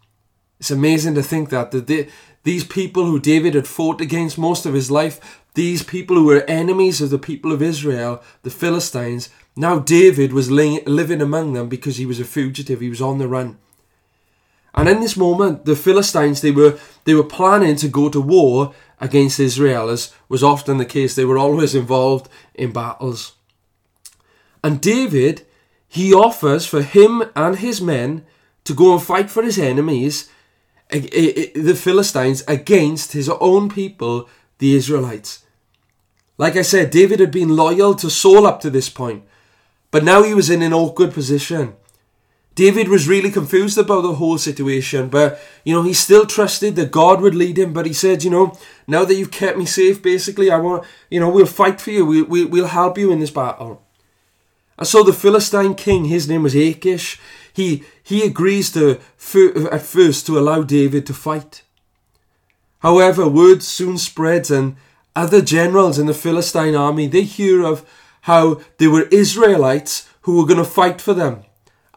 It's 0.59 0.71
amazing 0.71 1.15
to 1.15 1.23
think 1.23 1.49
that, 1.49 1.71
that 1.71 1.87
they, 1.87 2.09
these 2.43 2.63
people 2.63 3.05
who 3.05 3.19
David 3.19 3.53
had 3.53 3.67
fought 3.67 4.01
against 4.01 4.37
most 4.37 4.65
of 4.65 4.73
his 4.73 4.89
life, 4.89 5.43
these 5.53 5.83
people 5.83 6.15
who 6.15 6.25
were 6.25 6.43
enemies 6.47 7.01
of 7.01 7.09
the 7.09 7.19
people 7.19 7.51
of 7.51 7.61
Israel, 7.61 8.21
the 8.43 8.49
Philistines, 8.49 9.29
now 9.57 9.79
David 9.79 10.33
was 10.33 10.51
living 10.51 11.21
among 11.21 11.53
them 11.53 11.67
because 11.67 11.97
he 11.97 12.05
was 12.05 12.19
a 12.19 12.25
fugitive, 12.25 12.79
he 12.79 12.89
was 12.89 13.01
on 13.01 13.17
the 13.17 13.27
run. 13.27 13.57
And 14.73 14.87
in 14.87 14.99
this 14.99 15.17
moment, 15.17 15.65
the 15.65 15.75
Philistines, 15.75 16.41
they 16.41 16.51
were, 16.51 16.77
they 17.05 17.15
were 17.15 17.23
planning 17.23 17.75
to 17.77 17.87
go 17.87 18.09
to 18.09 18.21
war 18.21 18.73
against 19.01 19.39
Israel, 19.39 19.89
as 19.89 20.13
was 20.29 20.43
often 20.43 20.77
the 20.77 20.85
case. 20.85 21.15
They 21.15 21.25
were 21.25 21.37
always 21.37 21.73
involved 21.73 22.29
in 22.53 22.71
battles. 22.71 23.33
And 24.63 24.79
David, 24.79 25.45
he 25.87 26.13
offers 26.13 26.65
for 26.65 26.83
him 26.83 27.23
and 27.35 27.57
his 27.57 27.81
men 27.81 28.25
to 28.65 28.73
go 28.73 28.93
and 28.93 29.01
fight 29.01 29.31
for 29.31 29.41
his 29.41 29.57
enemies 29.57 30.29
the 30.89 31.77
Philistines 31.77 32.43
against 32.47 33.13
his 33.13 33.29
own 33.29 33.69
people, 33.69 34.29
the 34.59 34.75
Israelites. 34.75 35.43
Like 36.37 36.55
I 36.55 36.61
said, 36.61 36.91
David 36.91 37.19
had 37.19 37.31
been 37.31 37.55
loyal 37.55 37.95
to 37.95 38.09
Saul 38.09 38.45
up 38.45 38.61
to 38.61 38.69
this 38.69 38.89
point, 38.89 39.23
but 39.97 40.03
now 40.03 40.21
he 40.21 40.35
was 40.35 40.51
in 40.51 40.61
an 40.61 40.73
awkward 40.73 41.11
position. 41.11 41.75
David 42.53 42.87
was 42.87 43.07
really 43.07 43.31
confused 43.31 43.79
about 43.79 44.01
the 44.01 44.13
whole 44.13 44.37
situation, 44.37 45.09
but 45.09 45.39
you 45.63 45.73
know, 45.73 45.81
he 45.81 45.91
still 45.91 46.27
trusted 46.27 46.75
that 46.75 46.91
God 46.91 47.19
would 47.19 47.33
lead 47.33 47.57
him. 47.57 47.73
But 47.73 47.87
he 47.87 47.93
said, 47.93 48.23
you 48.23 48.29
know, 48.29 48.55
now 48.85 49.05
that 49.05 49.15
you've 49.15 49.31
kept 49.31 49.57
me 49.57 49.65
safe, 49.65 49.99
basically, 49.99 50.51
I 50.51 50.57
want, 50.57 50.85
you 51.09 51.19
know, 51.19 51.31
we'll 51.31 51.47
fight 51.47 51.81
for 51.81 51.89
you, 51.89 52.05
we, 52.05 52.21
we, 52.21 52.45
we'll 52.45 52.67
help 52.67 52.99
you 52.99 53.11
in 53.11 53.19
this 53.19 53.31
battle. 53.31 53.81
And 54.77 54.85
so 54.87 55.01
the 55.01 55.13
Philistine 55.13 55.73
king, 55.73 56.05
his 56.05 56.29
name 56.29 56.43
was 56.43 56.53
Achish, 56.53 57.19
he, 57.51 57.83
he 58.03 58.23
agrees 58.23 58.71
to, 58.73 58.99
at 59.71 59.81
first 59.81 60.27
to 60.27 60.37
allow 60.37 60.61
David 60.61 61.07
to 61.07 61.13
fight. 61.15 61.63
However, 62.81 63.27
word 63.27 63.63
soon 63.63 63.97
spreads 63.97 64.51
and 64.51 64.75
other 65.15 65.41
generals 65.41 65.97
in 65.97 66.05
the 66.05 66.13
Philistine 66.13 66.75
army, 66.75 67.07
they 67.07 67.23
hear 67.23 67.63
of 67.63 67.83
how 68.27 68.59
there 68.77 68.91
were 68.91 69.03
Israelites 69.03 70.09
who 70.23 70.35
were 70.35 70.45
going 70.45 70.57
to 70.57 70.65
fight 70.65 70.99
for 70.99 71.13
them. 71.13 71.43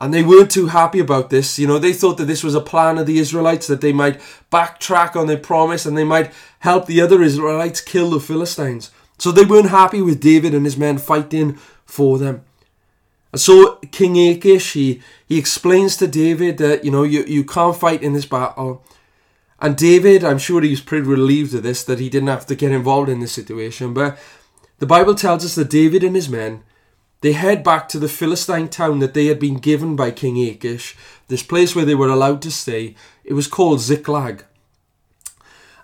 And 0.00 0.14
they 0.14 0.22
weren't 0.22 0.52
too 0.52 0.68
happy 0.68 1.00
about 1.00 1.28
this. 1.28 1.58
You 1.58 1.66
know, 1.66 1.80
they 1.80 1.92
thought 1.92 2.18
that 2.18 2.26
this 2.26 2.44
was 2.44 2.54
a 2.54 2.60
plan 2.60 2.99
of 2.99 3.06
the 3.06 3.18
Israelites, 3.18 3.66
that 3.66 3.80
they 3.80 3.92
might 3.92 4.20
backtrack 4.50 5.16
on 5.16 5.26
their 5.26 5.37
promise 5.37 5.84
and 5.84 5.99
they 5.99 6.04
might 6.04 6.32
help 6.60 6.87
the 6.87 7.00
other 7.00 7.20
Israelites 7.20 7.80
kill 7.80 8.10
the 8.10 8.20
Philistines. 8.20 8.92
So 9.18 9.32
they 9.32 9.44
weren't 9.44 9.70
happy 9.70 10.00
with 10.00 10.20
David 10.20 10.54
and 10.54 10.64
his 10.64 10.76
men 10.76 10.99
fighting 10.99 11.54
for 11.84 12.16
them. 12.16 12.44
And 13.32 13.40
so 13.40 13.80
King 13.90 14.16
Achish, 14.16 14.75
he, 14.75 15.02
he 15.26 15.37
explains 15.37 15.96
to 15.96 16.06
David 16.06 16.58
that, 16.58 16.84
you 16.84 16.92
know, 16.92 17.02
you, 17.02 17.25
you 17.25 17.42
can't 17.42 17.76
fight 17.76 18.04
in 18.04 18.12
this 18.12 18.26
battle. 18.26 18.84
And 19.58 19.76
David, 19.76 20.22
I'm 20.22 20.38
sure 20.38 20.62
he 20.62 20.70
was 20.70 20.80
pretty 20.80 21.06
relieved 21.06 21.54
of 21.54 21.64
this, 21.64 21.82
that 21.84 21.99
he 21.99 22.08
didn't 22.08 22.28
have 22.28 22.46
to 22.46 22.54
get 22.54 22.70
involved 22.70 23.08
in 23.08 23.18
this 23.18 23.32
situation. 23.32 23.92
But 23.92 24.16
the 24.80 24.87
Bible 24.87 25.14
tells 25.14 25.44
us 25.44 25.54
that 25.54 25.70
David 25.70 26.02
and 26.02 26.16
his 26.16 26.28
men, 26.28 26.64
they 27.20 27.32
head 27.32 27.62
back 27.62 27.87
to 27.90 27.99
the 27.99 28.08
Philistine 28.08 28.68
town 28.68 28.99
that 29.00 29.12
they 29.12 29.26
had 29.26 29.38
been 29.38 29.58
given 29.58 29.94
by 29.94 30.10
King 30.10 30.38
Achish, 30.49 30.96
this 31.28 31.42
place 31.42 31.76
where 31.76 31.84
they 31.84 31.94
were 31.94 32.08
allowed 32.08 32.40
to 32.42 32.50
stay. 32.50 32.96
It 33.22 33.34
was 33.34 33.46
called 33.46 33.80
Ziklag. 33.80 34.44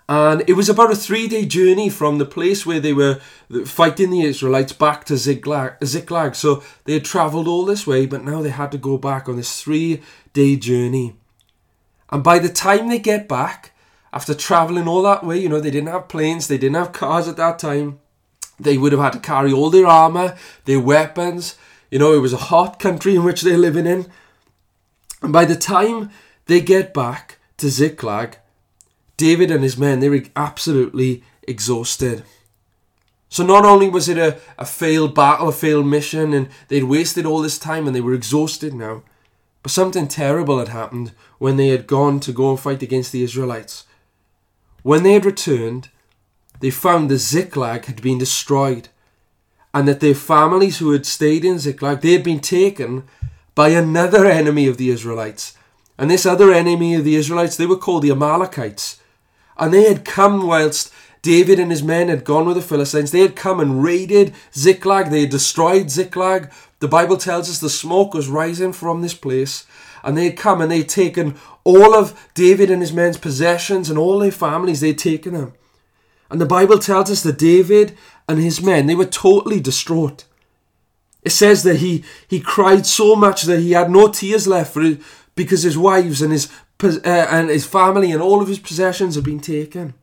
And 0.09 0.43
it 0.47 0.53
was 0.53 0.67
about 0.67 0.91
a 0.91 0.95
three 0.95 1.27
day 1.27 1.45
journey 1.45 1.89
from 1.89 2.17
the 2.17 2.25
place 2.25 2.65
where 2.65 2.79
they 2.79 2.93
were 2.93 3.19
fighting 3.65 4.09
the 4.09 4.23
Israelites 4.23 4.73
back 4.73 5.03
to 5.05 5.17
Ziklag. 5.17 5.75
Ziklag. 5.83 6.33
So 6.33 6.63
they 6.85 6.93
had 6.93 7.05
travelled 7.05 7.47
all 7.47 7.65
this 7.65 7.85
way, 7.85 8.05
but 8.05 8.23
now 8.23 8.41
they 8.41 8.49
had 8.49 8.71
to 8.71 8.77
go 8.77 8.97
back 8.97 9.29
on 9.29 9.35
this 9.35 9.61
three 9.61 10.01
day 10.33 10.55
journey. 10.55 11.17
And 12.09 12.23
by 12.23 12.39
the 12.39 12.49
time 12.49 12.87
they 12.87 12.99
get 12.99 13.27
back, 13.27 13.73
after 14.13 14.33
travelling 14.33 14.87
all 14.87 15.03
that 15.03 15.25
way, 15.25 15.37
you 15.37 15.49
know, 15.49 15.59
they 15.59 15.71
didn't 15.71 15.89
have 15.89 16.07
planes, 16.07 16.47
they 16.47 16.57
didn't 16.57 16.77
have 16.77 16.93
cars 16.93 17.27
at 17.27 17.37
that 17.37 17.59
time. 17.59 17.99
They 18.59 18.77
would 18.77 18.91
have 18.91 19.01
had 19.01 19.13
to 19.13 19.19
carry 19.19 19.51
all 19.51 19.69
their 19.69 19.87
armour, 19.87 20.35
their 20.65 20.79
weapons. 20.79 21.57
You 21.91 21.99
know, 21.99 22.13
it 22.13 22.19
was 22.19 22.33
a 22.33 22.37
hot 22.37 22.79
country 22.79 23.15
in 23.17 23.23
which 23.23 23.41
they're 23.41 23.57
living 23.57 23.85
in. 23.85 24.07
And 25.21 25.33
by 25.33 25.45
the 25.45 25.55
time 25.55 26.11
they 26.45 26.61
get 26.61 26.93
back 26.93 27.37
to 27.57 27.69
Ziklag, 27.69 28.37
David 29.15 29.49
and 29.51 29.63
his 29.63 29.77
men, 29.77 29.99
they 29.99 30.09
were 30.09 30.23
absolutely 30.35 31.23
exhausted. 31.47 32.23
So 33.29 33.45
not 33.45 33.65
only 33.65 33.89
was 33.89 34.07
it 34.07 34.17
a, 34.17 34.39
a 34.57 34.65
failed 34.65 35.13
battle, 35.13 35.49
a 35.49 35.51
failed 35.51 35.87
mission, 35.87 36.33
and 36.33 36.49
they'd 36.67 36.83
wasted 36.83 37.25
all 37.25 37.41
this 37.41 37.59
time 37.59 37.87
and 37.87 37.95
they 37.95 38.01
were 38.01 38.13
exhausted 38.13 38.73
now, 38.73 39.03
but 39.63 39.71
something 39.71 40.07
terrible 40.07 40.59
had 40.59 40.69
happened 40.69 41.11
when 41.39 41.57
they 41.57 41.67
had 41.67 41.87
gone 41.87 42.19
to 42.21 42.31
go 42.31 42.51
and 42.51 42.59
fight 42.59 42.81
against 42.81 43.11
the 43.11 43.23
Israelites. 43.23 43.85
When 44.83 45.03
they 45.03 45.13
had 45.13 45.25
returned, 45.25 45.89
they 46.59 46.69
found 46.69 47.09
that 47.09 47.19
Ziklag 47.19 47.85
had 47.85 48.01
been 48.01 48.17
destroyed, 48.17 48.89
and 49.73 49.87
that 49.87 49.99
their 49.99 50.15
families 50.15 50.79
who 50.79 50.91
had 50.91 51.05
stayed 51.05 51.45
in 51.45 51.59
Ziklag, 51.59 52.01
they 52.01 52.13
had 52.13 52.23
been 52.23 52.39
taken 52.39 53.03
by 53.53 53.69
another 53.69 54.25
enemy 54.25 54.67
of 54.67 54.77
the 54.77 54.89
Israelites. 54.89 55.57
And 55.97 56.09
this 56.09 56.25
other 56.25 56.51
enemy 56.53 56.93
of 56.95 57.03
the 57.03 57.15
Israelites, 57.15 57.57
they 57.57 57.65
were 57.65 57.75
called 57.75 58.03
the 58.03 58.11
Amalekites. 58.11 58.99
And 59.57 59.73
they 59.73 59.87
had 59.87 60.05
come 60.05 60.45
whilst 60.45 60.93
David 61.23 61.59
and 61.59 61.71
his 61.71 61.81
men 61.81 62.07
had 62.07 62.23
gone 62.23 62.45
with 62.45 62.55
the 62.55 62.61
Philistines. 62.61 63.11
They 63.11 63.21
had 63.21 63.35
come 63.35 63.59
and 63.59 63.83
raided 63.83 64.33
Ziklag. 64.55 65.09
They 65.09 65.21
had 65.21 65.31
destroyed 65.31 65.89
Ziklag. 65.89 66.51
The 66.79 66.87
Bible 66.87 67.17
tells 67.17 67.49
us 67.49 67.59
the 67.59 67.69
smoke 67.69 68.13
was 68.13 68.29
rising 68.29 68.73
from 68.73 69.01
this 69.01 69.15
place. 69.15 69.65
And 70.03 70.15
they 70.15 70.25
had 70.25 70.37
come 70.37 70.61
and 70.61 70.71
they 70.71 70.79
had 70.79 70.89
taken 70.89 71.35
all 71.63 71.95
of 71.95 72.29
David 72.35 72.69
and 72.69 72.81
his 72.81 72.93
men's 72.93 73.17
possessions 73.17 73.89
and 73.89 73.97
all 73.97 74.19
their 74.19 74.31
families. 74.31 74.79
They 74.79 74.89
had 74.89 74.99
taken 74.99 75.33
them. 75.33 75.53
And 76.29 76.41
the 76.41 76.45
Bible 76.45 76.79
tells 76.79 77.09
us 77.09 77.23
that 77.23 77.37
David 77.37 77.97
and 78.27 78.39
his 78.39 78.61
men, 78.61 78.85
they 78.85 78.95
were 78.95 79.05
totally 79.05 79.59
distraught. 79.59 80.25
It 81.23 81.31
says 81.31 81.63
that 81.63 81.77
he, 81.77 82.03
he 82.27 82.39
cried 82.39 82.85
so 82.85 83.15
much 83.15 83.43
that 83.43 83.59
he 83.59 83.71
had 83.71 83.89
no 83.89 84.09
tears 84.09 84.47
left 84.47 84.73
for 84.73 84.81
it 84.81 85.01
because 85.35 85.63
his 85.63 85.77
wives 85.77 86.21
and 86.21 86.31
his 86.31 86.49
uh, 86.83 86.99
and 87.05 87.49
his 87.49 87.65
family 87.65 88.11
and 88.11 88.21
all 88.21 88.41
of 88.41 88.47
his 88.47 88.59
possessions 88.59 89.15
had 89.15 89.23
been 89.23 89.39
taken. 89.39 89.93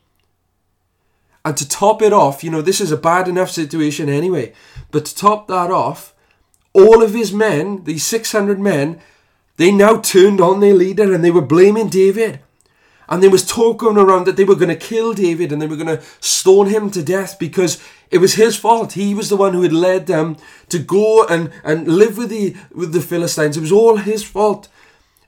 And 1.45 1.57
to 1.57 1.69
top 1.69 2.03
it 2.03 2.13
off, 2.13 2.43
you 2.43 2.51
know, 2.51 2.63
this 2.63 2.81
is 2.81 2.91
a 2.91 2.97
bad 2.97 3.29
enough 3.29 3.51
situation 3.51 4.09
anyway, 4.09 4.53
but 4.91 5.05
to 5.05 5.15
top 5.15 5.47
that 5.49 5.71
off, 5.71 6.15
all 6.73 7.03
of 7.03 7.13
his 7.15 7.33
men, 7.33 7.85
these 7.85 8.05
600 8.07 8.59
men, 8.59 9.01
they 9.57 9.71
now 9.71 10.01
turned 10.01 10.41
on 10.41 10.61
their 10.61 10.75
leader 10.75 11.13
and 11.13 11.23
they 11.23 11.31
were 11.31 11.43
blaming 11.43 11.89
David. 11.89 12.41
And 13.09 13.23
there 13.23 13.31
was 13.31 13.47
talk 13.47 13.79
going 13.79 13.99
around 13.99 14.27
that 14.27 14.37
they 14.37 14.45
were 14.45 14.55
going 14.55 14.69
to 14.69 14.77
kill 14.77 15.13
David 15.13 15.53
and 15.53 15.61
they 15.61 15.67
were 15.67 15.77
going 15.77 15.99
to 15.99 16.03
stone 16.21 16.69
him 16.69 16.91
to 16.91 17.03
death 17.03 17.39
because 17.39 17.83
it 18.11 18.19
was 18.19 18.35
his 18.35 18.57
fault. 18.57 18.93
He 18.93 19.15
was 19.15 19.29
the 19.29 19.37
one 19.37 19.53
who 19.53 19.63
had 19.63 19.73
led 19.73 20.07
them 20.07 20.37
to 20.71 20.79
go 20.79 21.27
and, 21.27 21.51
and 21.63 21.87
live 21.87 22.17
with 22.17 22.31
the, 22.31 22.57
with 22.73 22.93
the 22.93 23.01
Philistines. 23.01 23.57
It 23.57 23.61
was 23.61 23.73
all 23.73 23.97
his 23.97 24.25
fault. 24.25 24.69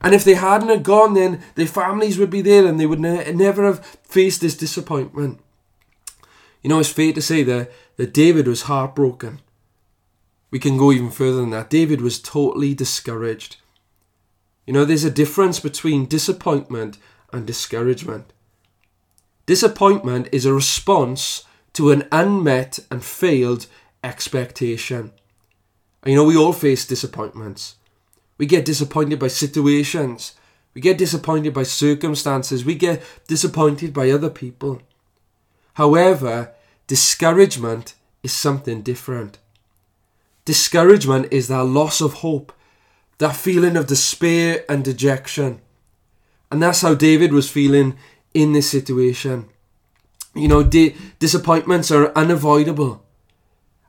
And 0.00 0.14
if 0.14 0.24
they 0.24 0.34
hadn't 0.34 0.68
have 0.68 0.82
gone, 0.82 1.14
then 1.14 1.42
their 1.54 1.66
families 1.66 2.18
would 2.18 2.30
be 2.30 2.42
there 2.42 2.66
and 2.66 2.78
they 2.78 2.86
would 2.86 3.00
ne- 3.00 3.32
never 3.32 3.64
have 3.64 3.84
faced 3.84 4.40
this 4.40 4.56
disappointment. 4.56 5.40
You 6.62 6.70
know, 6.70 6.78
it's 6.78 6.92
fair 6.92 7.12
to 7.12 7.22
say 7.22 7.42
that, 7.42 7.70
that 7.96 8.14
David 8.14 8.46
was 8.46 8.62
heartbroken. 8.62 9.40
We 10.50 10.58
can 10.58 10.76
go 10.76 10.92
even 10.92 11.10
further 11.10 11.36
than 11.36 11.50
that. 11.50 11.70
David 11.70 12.00
was 12.00 12.20
totally 12.20 12.74
discouraged. 12.74 13.56
You 14.66 14.72
know, 14.72 14.84
there's 14.84 15.04
a 15.04 15.10
difference 15.10 15.60
between 15.60 16.06
disappointment 16.06 16.98
and 17.32 17.46
discouragement. 17.46 18.32
Disappointment 19.46 20.28
is 20.32 20.44
a 20.44 20.52
response 20.52 21.44
to 21.74 21.90
an 21.90 22.08
unmet 22.10 22.78
and 22.90 23.04
failed 23.04 23.66
expectation. 24.02 25.12
And 26.02 26.12
you 26.12 26.16
know, 26.16 26.24
we 26.24 26.36
all 26.36 26.52
face 26.52 26.86
disappointments. 26.86 27.76
We 28.38 28.46
get 28.46 28.64
disappointed 28.64 29.18
by 29.18 29.28
situations. 29.28 30.34
We 30.74 30.80
get 30.80 30.98
disappointed 30.98 31.54
by 31.54 31.62
circumstances. 31.62 32.64
We 32.64 32.74
get 32.74 33.02
disappointed 33.26 33.94
by 33.94 34.10
other 34.10 34.30
people. 34.30 34.82
However, 35.74 36.52
discouragement 36.86 37.94
is 38.22 38.32
something 38.32 38.82
different. 38.82 39.38
Discouragement 40.44 41.32
is 41.32 41.48
that 41.48 41.64
loss 41.64 42.00
of 42.00 42.14
hope, 42.14 42.52
that 43.18 43.36
feeling 43.36 43.76
of 43.76 43.86
despair 43.86 44.64
and 44.68 44.84
dejection. 44.84 45.60
And 46.50 46.62
that's 46.62 46.80
how 46.80 46.94
David 46.94 47.32
was 47.32 47.50
feeling 47.50 47.96
in 48.34 48.52
this 48.52 48.70
situation. 48.70 49.48
You 50.34 50.48
know, 50.48 50.62
di- 50.62 50.94
disappointments 51.18 51.90
are 51.90 52.12
unavoidable. 52.14 53.04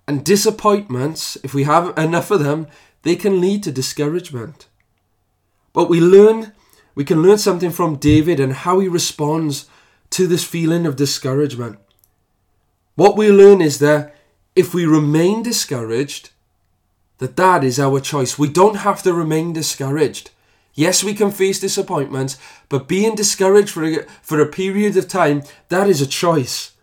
And 0.07 0.23
disappointments, 0.23 1.37
if 1.43 1.53
we 1.53 1.63
have 1.63 1.97
enough 1.97 2.31
of 2.31 2.39
them, 2.39 2.67
they 3.03 3.15
can 3.15 3.41
lead 3.41 3.63
to 3.63 3.71
discouragement. 3.71 4.67
But 5.73 5.89
we 5.89 5.99
learn, 5.99 6.53
we 6.95 7.03
can 7.03 7.21
learn 7.21 7.37
something 7.37 7.71
from 7.71 7.97
David 7.97 8.39
and 8.39 8.53
how 8.53 8.79
he 8.79 8.87
responds 8.87 9.67
to 10.11 10.25
this 10.25 10.43
feeling 10.43 10.85
of 10.85 10.95
discouragement. 10.95 11.77
What 12.95 13.17
we 13.17 13.29
learn 13.29 13.61
is 13.61 13.79
that 13.79 14.15
if 14.55 14.73
we 14.73 14.85
remain 14.85 15.43
discouraged, 15.43 16.31
that 17.19 17.35
that 17.35 17.63
is 17.63 17.79
our 17.79 17.99
choice. 17.99 18.39
We 18.39 18.47
don't 18.47 18.77
have 18.77 19.03
to 19.03 19.13
remain 19.13 19.53
discouraged. 19.53 20.31
Yes, 20.77 21.03
we 21.03 21.15
can 21.15 21.31
face 21.31 21.59
disappointments, 21.59 22.37
but 22.69 22.87
being 22.87 23.15
discouraged 23.15 23.71
for 23.71 23.83
a, 23.83 24.03
for 24.21 24.39
a 24.39 24.45
period 24.45 24.95
of 24.95 25.07
time, 25.07 25.41
that 25.69 25.89
is 25.89 26.01
a 26.01 26.05
choice. 26.05 26.73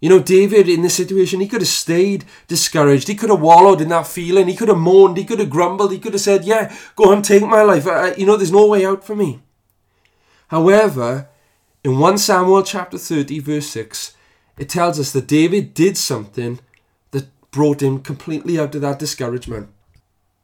You 0.00 0.08
know, 0.08 0.20
David 0.20 0.70
in 0.70 0.80
this 0.80 0.94
situation, 0.94 1.40
he 1.40 1.46
could 1.46 1.60
have 1.60 1.68
stayed 1.68 2.24
discouraged. 2.48 3.08
He 3.08 3.14
could 3.14 3.28
have 3.28 3.42
wallowed 3.42 3.82
in 3.82 3.90
that 3.90 4.06
feeling. 4.06 4.48
He 4.48 4.56
could 4.56 4.68
have 4.68 4.78
moaned. 4.78 5.18
He 5.18 5.26
could 5.26 5.38
have 5.38 5.50
grumbled. 5.50 5.92
He 5.92 5.98
could 5.98 6.14
have 6.14 6.22
said, 6.22 6.46
Yeah, 6.46 6.74
go 6.96 7.12
on, 7.12 7.20
take 7.20 7.42
my 7.42 7.60
life. 7.60 7.86
I, 7.86 8.14
you 8.14 8.24
know, 8.24 8.38
there's 8.38 8.50
no 8.50 8.66
way 8.66 8.86
out 8.86 9.04
for 9.04 9.14
me. 9.14 9.42
However, 10.48 11.28
in 11.84 11.98
1 11.98 12.16
Samuel 12.16 12.62
chapter 12.62 12.96
30, 12.96 13.38
verse 13.40 13.66
6, 13.66 14.16
it 14.56 14.70
tells 14.70 14.98
us 14.98 15.12
that 15.12 15.26
David 15.26 15.74
did 15.74 15.98
something 15.98 16.58
that 17.10 17.26
brought 17.50 17.82
him 17.82 18.00
completely 18.00 18.58
out 18.58 18.74
of 18.74 18.80
that 18.80 18.98
discouragement. 18.98 19.68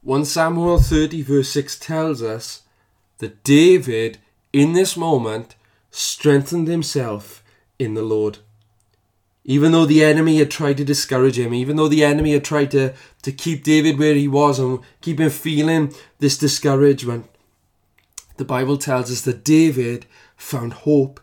1 0.03 0.25
Samuel 0.25 0.79
30, 0.79 1.21
verse 1.21 1.49
6 1.49 1.77
tells 1.77 2.23
us 2.23 2.63
that 3.19 3.43
David, 3.43 4.17
in 4.51 4.73
this 4.73 4.97
moment, 4.97 5.55
strengthened 5.91 6.67
himself 6.67 7.43
in 7.77 7.93
the 7.93 8.01
Lord. 8.01 8.39
Even 9.45 9.71
though 9.71 9.85
the 9.85 10.03
enemy 10.03 10.39
had 10.39 10.49
tried 10.49 10.77
to 10.77 10.83
discourage 10.83 11.37
him, 11.37 11.53
even 11.53 11.75
though 11.75 11.87
the 11.87 12.03
enemy 12.03 12.33
had 12.33 12.43
tried 12.43 12.71
to, 12.71 12.95
to 13.21 13.31
keep 13.31 13.63
David 13.63 13.99
where 13.99 14.15
he 14.15 14.27
was 14.27 14.57
and 14.57 14.79
keep 15.01 15.19
him 15.19 15.29
feeling 15.29 15.93
this 16.17 16.35
discouragement, 16.35 17.29
the 18.37 18.45
Bible 18.45 18.77
tells 18.77 19.11
us 19.11 19.21
that 19.21 19.43
David 19.43 20.07
found 20.35 20.73
hope 20.73 21.19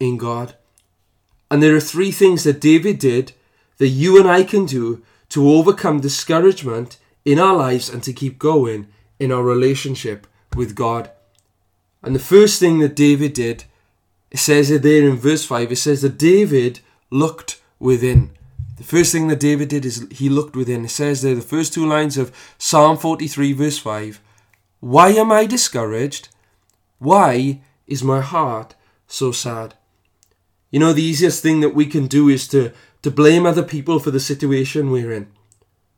in 0.00 0.16
God. 0.16 0.56
And 1.50 1.62
there 1.62 1.76
are 1.76 1.80
three 1.80 2.10
things 2.10 2.44
that 2.44 2.62
David 2.62 2.98
did 2.98 3.32
that 3.76 3.88
you 3.88 4.18
and 4.18 4.26
I 4.26 4.42
can 4.42 4.64
do 4.64 5.02
to 5.28 5.50
overcome 5.50 6.00
discouragement 6.00 6.96
in 7.24 7.38
our 7.38 7.56
lives 7.56 7.88
and 7.88 8.02
to 8.02 8.12
keep 8.12 8.38
going 8.38 8.88
in 9.18 9.30
our 9.32 9.42
relationship 9.42 10.26
with 10.54 10.74
God. 10.74 11.10
And 12.02 12.14
the 12.14 12.20
first 12.20 12.58
thing 12.58 12.80
that 12.80 12.96
David 12.96 13.32
did, 13.32 13.64
it 14.30 14.38
says 14.38 14.70
it 14.70 14.82
there 14.82 15.08
in 15.08 15.16
verse 15.16 15.44
5, 15.44 15.72
it 15.72 15.76
says 15.76 16.02
that 16.02 16.18
David 16.18 16.80
looked 17.10 17.60
within. 17.78 18.30
The 18.76 18.84
first 18.84 19.12
thing 19.12 19.28
that 19.28 19.38
David 19.38 19.68
did 19.68 19.84
is 19.84 20.06
he 20.10 20.28
looked 20.28 20.56
within. 20.56 20.84
It 20.84 20.90
says 20.90 21.22
there, 21.22 21.34
the 21.34 21.40
first 21.40 21.72
two 21.72 21.86
lines 21.86 22.18
of 22.18 22.32
Psalm 22.58 22.96
43, 22.96 23.52
verse 23.52 23.78
5 23.78 24.20
Why 24.80 25.10
am 25.10 25.30
I 25.30 25.46
discouraged? 25.46 26.28
Why 26.98 27.60
is 27.86 28.02
my 28.02 28.20
heart 28.20 28.74
so 29.06 29.30
sad? 29.30 29.74
You 30.70 30.80
know, 30.80 30.92
the 30.92 31.02
easiest 31.02 31.42
thing 31.42 31.60
that 31.60 31.74
we 31.74 31.86
can 31.86 32.06
do 32.06 32.28
is 32.28 32.48
to, 32.48 32.72
to 33.02 33.10
blame 33.10 33.44
other 33.44 33.62
people 33.62 33.98
for 33.98 34.10
the 34.10 34.20
situation 34.20 34.90
we're 34.90 35.12
in. 35.12 35.30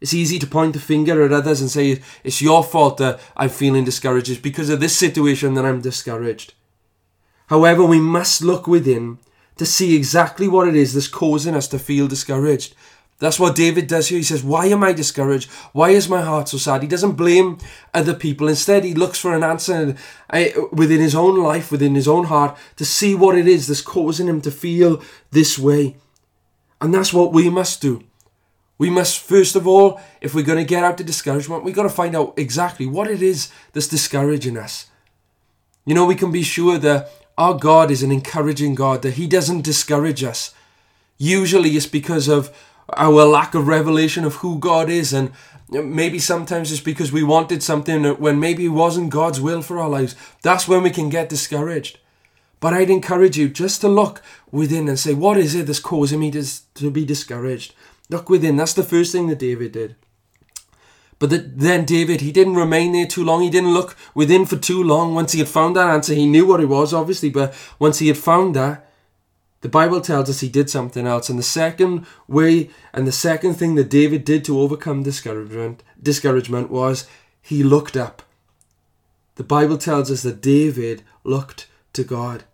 It's 0.05 0.13
easy 0.13 0.39
to 0.39 0.47
point 0.47 0.75
the 0.75 0.81
finger 0.81 1.25
at 1.25 1.33
others 1.33 1.63
and 1.63 1.71
say, 1.71 2.03
it's 2.23 2.43
your 2.43 2.63
fault 2.63 2.99
that 2.99 3.19
I'm 3.39 3.49
feeling 3.49 3.85
discouraged. 3.85 4.29
It's 4.29 4.39
because 4.39 4.69
of 4.69 4.79
this 4.79 4.95
situation 4.95 5.55
that 5.55 5.65
I'm 5.65 5.81
discouraged. 5.81 6.53
However, 7.47 7.83
we 7.83 8.01
must 8.01 8.43
look 8.43 8.67
within 8.67 9.17
to 9.57 9.65
see 9.65 9.97
exactly 9.97 10.47
what 10.47 10.69
it 10.69 10.77
is 10.77 10.93
that's 10.93 11.09
causing 11.09 11.55
us 11.55 11.67
to 11.69 11.79
feel 11.79 12.07
discouraged. 12.07 12.75
That's 13.19 13.41
what 13.41 13.57
David 13.57 13.87
does 13.87 14.09
here. 14.09 14.19
He 14.19 14.25
says, 14.25 14.45
Why 14.45 14.67
am 14.67 14.85
I 14.85 14.93
discouraged? 14.93 15.51
Why 15.73 15.89
is 15.89 16.07
my 16.07 16.21
heart 16.21 16.51
so 16.51 16.59
sad? 16.59 16.83
He 16.83 16.89
doesn't 16.89 17.13
blame 17.13 17.57
other 17.95 18.13
people. 18.13 18.47
Instead, 18.47 18.85
he 18.85 18.93
looks 18.93 19.19
for 19.19 19.35
an 19.35 19.43
answer 19.43 19.97
uh, 20.29 20.45
within 20.71 21.01
his 21.01 21.15
own 21.15 21.43
life, 21.43 21.73
within 21.73 21.95
his 21.95 22.09
own 22.09 22.27
heart, 22.27 22.59
to 22.77 22.85
see 22.85 23.15
what 23.15 23.39
it 23.39 23.49
is 23.49 23.69
that's 23.69 23.81
causing 23.81 24.29
him 24.29 24.43
to 24.43 24.51
feel 24.51 25.03
this 25.31 25.59
way. 25.59 25.97
And 26.83 26.93
that's 26.93 27.15
what 27.15 27.33
we 27.33 27.49
must 27.49 27.81
do. 27.81 28.05
We 28.77 28.91
must, 28.91 29.19
first 29.19 29.55
of 29.55 29.67
all, 29.67 30.01
if 30.21 30.35
we're 30.35 30.45
going 30.45 30.59
to 30.59 30.65
get 30.65 30.83
out 30.83 30.99
of 30.99 31.07
discouragement, 31.07 31.65
we've 31.65 31.75
got 31.75 31.85
to 31.85 31.89
find 31.89 32.17
out 32.17 32.35
exactly 32.37 32.87
what 32.87 33.09
it 33.09 33.23
is 33.23 33.51
that's 33.73 33.87
discouraging 33.87 34.57
us. 34.57 34.87
You 35.87 35.95
know, 35.95 36.07
we 36.07 36.15
can 36.17 36.33
be 36.33 36.43
sure 36.43 36.79
that 36.79 37.11
our 37.39 37.55
God 37.55 37.91
is 37.91 38.03
an 38.03 38.11
encouraging 38.11 38.75
God, 38.75 39.03
that 39.03 39.15
He 39.15 39.27
doesn't 39.27 39.63
discourage 39.63 40.25
us. 40.25 40.55
Usually 41.19 41.71
it's 41.71 41.87
because 41.87 42.29
of 42.29 42.55
our 42.97 43.25
lack 43.25 43.55
of 43.55 43.69
revelation 43.69 44.25
of 44.25 44.37
who 44.37 44.59
God 44.59 44.91
is, 44.91 45.13
and 45.13 45.33
maybe 45.71 46.19
sometimes 46.19 46.71
it's 46.71 46.81
because 46.81 47.13
we 47.13 47.23
wanted 47.23 47.63
something 47.63 48.05
when 48.17 48.41
maybe 48.41 48.67
it 48.67 48.71
wasn't 48.71 49.11
God's 49.11 49.41
will 49.41 49.63
for 49.63 49.79
our 49.79 49.89
lives. 49.89 50.17
That's 50.43 50.69
when 50.69 50.83
we 50.83 50.91
can 50.91 51.09
get 51.09 51.29
discouraged. 51.29 51.99
But 52.61 52.73
I'd 52.73 52.91
encourage 52.91 53.37
you 53.37 53.49
just 53.49 53.81
to 53.83 53.89
look 53.89 54.23
within 54.51 54.89
and 54.89 54.99
say, 54.99 55.13
what 55.13 55.37
is 55.37 55.55
it 55.55 55.67
that's 55.67 55.81
causing 55.81 56.21
me 56.21 56.31
to, 56.31 56.45
to 56.75 56.91
be 56.91 57.05
discouraged? 57.05 57.75
Look 58.11 58.29
within. 58.29 58.57
That's 58.57 58.75
the 58.75 58.83
first 58.83 59.13
thing 59.13 59.29
that 59.29 59.39
David 59.39 59.73
did. 59.73 59.97
But 61.19 61.31
the, 61.31 61.39
then 61.39 61.85
David, 61.85 62.21
he 62.21 62.33
didn't 62.33 62.57
remain 62.57 62.93
there 62.93 63.07
too 63.07 63.25
long. 63.25 63.43
He 63.43 63.51
didn't 63.51 63.73
look 63.73 63.97
within 64.15 64.47
for 64.47 64.57
too 64.57 64.83
long. 64.83 65.15
Once 65.15 65.33
he 65.33 65.39
had 65.39 65.49
found 65.49 65.77
that 65.77 65.89
answer, 65.89 66.15
he 66.15 66.27
knew 66.27 66.47
what 66.47 66.61
it 66.61 66.67
was, 66.67 66.93
obviously. 66.93 67.31
But 67.31 67.55
once 67.79 67.99
he 67.99 68.09
had 68.09 68.19
found 68.19 68.55
that, 68.57 68.91
the 69.61 69.69
Bible 69.69 70.03
tells 70.03 70.29
us 70.29 70.41
he 70.41 70.51
did 70.51 70.69
something 70.69 71.07
else. 71.07 71.31
And 71.31 71.39
the 71.39 71.43
second 71.43 72.05
way, 72.29 72.69
and 72.93 73.07
the 73.07 73.13
second 73.13 73.55
thing 73.55 73.77
that 73.77 73.89
David 73.89 74.25
did 74.25 74.45
to 74.45 74.61
overcome 74.61 75.03
discouragement, 75.03 75.83
discouragement 76.03 76.71
was 76.71 77.07
he 77.41 77.63
looked 77.63 77.97
up. 77.97 78.23
The 79.37 79.45
Bible 79.45 79.79
tells 79.79 80.11
us 80.11 80.23
that 80.23 80.43
David 80.43 81.03
looked 81.25 81.69
to 81.95 82.05
God. 82.05 82.45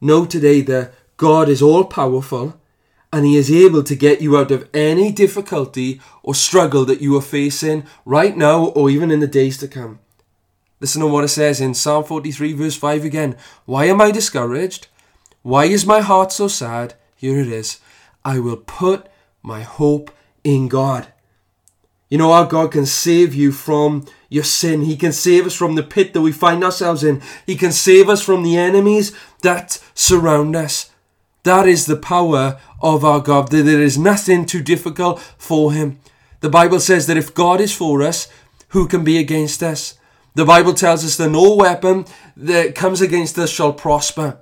Know 0.00 0.24
today 0.24 0.62
that 0.62 0.94
God 1.18 1.48
is 1.48 1.60
all 1.60 1.84
powerful 1.84 2.58
and 3.12 3.26
He 3.26 3.36
is 3.36 3.50
able 3.50 3.82
to 3.82 3.94
get 3.94 4.22
you 4.22 4.36
out 4.36 4.50
of 4.50 4.68
any 4.72 5.12
difficulty 5.12 6.00
or 6.22 6.34
struggle 6.34 6.84
that 6.86 7.02
you 7.02 7.16
are 7.16 7.22
facing 7.22 7.84
right 8.04 8.36
now 8.36 8.66
or 8.66 8.88
even 8.88 9.10
in 9.10 9.20
the 9.20 9.26
days 9.26 9.58
to 9.58 9.68
come. 9.68 9.98
Listen 10.80 11.02
to 11.02 11.06
what 11.06 11.24
it 11.24 11.28
says 11.28 11.60
in 11.60 11.74
Psalm 11.74 12.02
43, 12.02 12.54
verse 12.54 12.76
5 12.76 13.04
again. 13.04 13.36
Why 13.66 13.84
am 13.84 14.00
I 14.00 14.10
discouraged? 14.10 14.88
Why 15.42 15.66
is 15.66 15.86
my 15.86 16.00
heart 16.00 16.32
so 16.32 16.48
sad? 16.48 16.94
Here 17.14 17.38
it 17.38 17.48
is. 17.48 17.78
I 18.24 18.38
will 18.38 18.56
put 18.56 19.08
my 19.42 19.62
hope 19.62 20.10
in 20.42 20.68
God. 20.68 21.12
You 22.08 22.18
know, 22.18 22.32
our 22.32 22.46
God 22.46 22.72
can 22.72 22.84
save 22.84 23.34
you 23.34 23.52
from 23.52 24.06
your 24.28 24.44
sin. 24.44 24.82
He 24.82 24.96
can 24.96 25.12
save 25.12 25.46
us 25.46 25.54
from 25.54 25.76
the 25.76 25.82
pit 25.82 26.12
that 26.12 26.20
we 26.20 26.30
find 26.30 26.62
ourselves 26.62 27.02
in. 27.02 27.22
He 27.46 27.56
can 27.56 27.72
save 27.72 28.08
us 28.08 28.22
from 28.22 28.42
the 28.42 28.56
enemies 28.56 29.16
that 29.42 29.82
surround 29.94 30.54
us. 30.54 30.91
That 31.44 31.66
is 31.66 31.86
the 31.86 31.96
power 31.96 32.60
of 32.80 33.04
our 33.04 33.20
God, 33.20 33.50
that 33.50 33.64
there 33.64 33.82
is 33.82 33.98
nothing 33.98 34.46
too 34.46 34.62
difficult 34.62 35.20
for 35.38 35.72
him. 35.72 35.98
The 36.40 36.50
Bible 36.50 36.80
says 36.80 37.06
that 37.06 37.16
if 37.16 37.34
God 37.34 37.60
is 37.60 37.74
for 37.74 38.02
us, 38.02 38.28
who 38.68 38.86
can 38.86 39.04
be 39.04 39.18
against 39.18 39.62
us? 39.62 39.98
The 40.34 40.44
Bible 40.44 40.72
tells 40.72 41.04
us 41.04 41.16
that 41.16 41.30
no 41.30 41.54
weapon 41.54 42.06
that 42.36 42.74
comes 42.74 43.00
against 43.00 43.38
us 43.38 43.50
shall 43.50 43.72
prosper. 43.72 44.38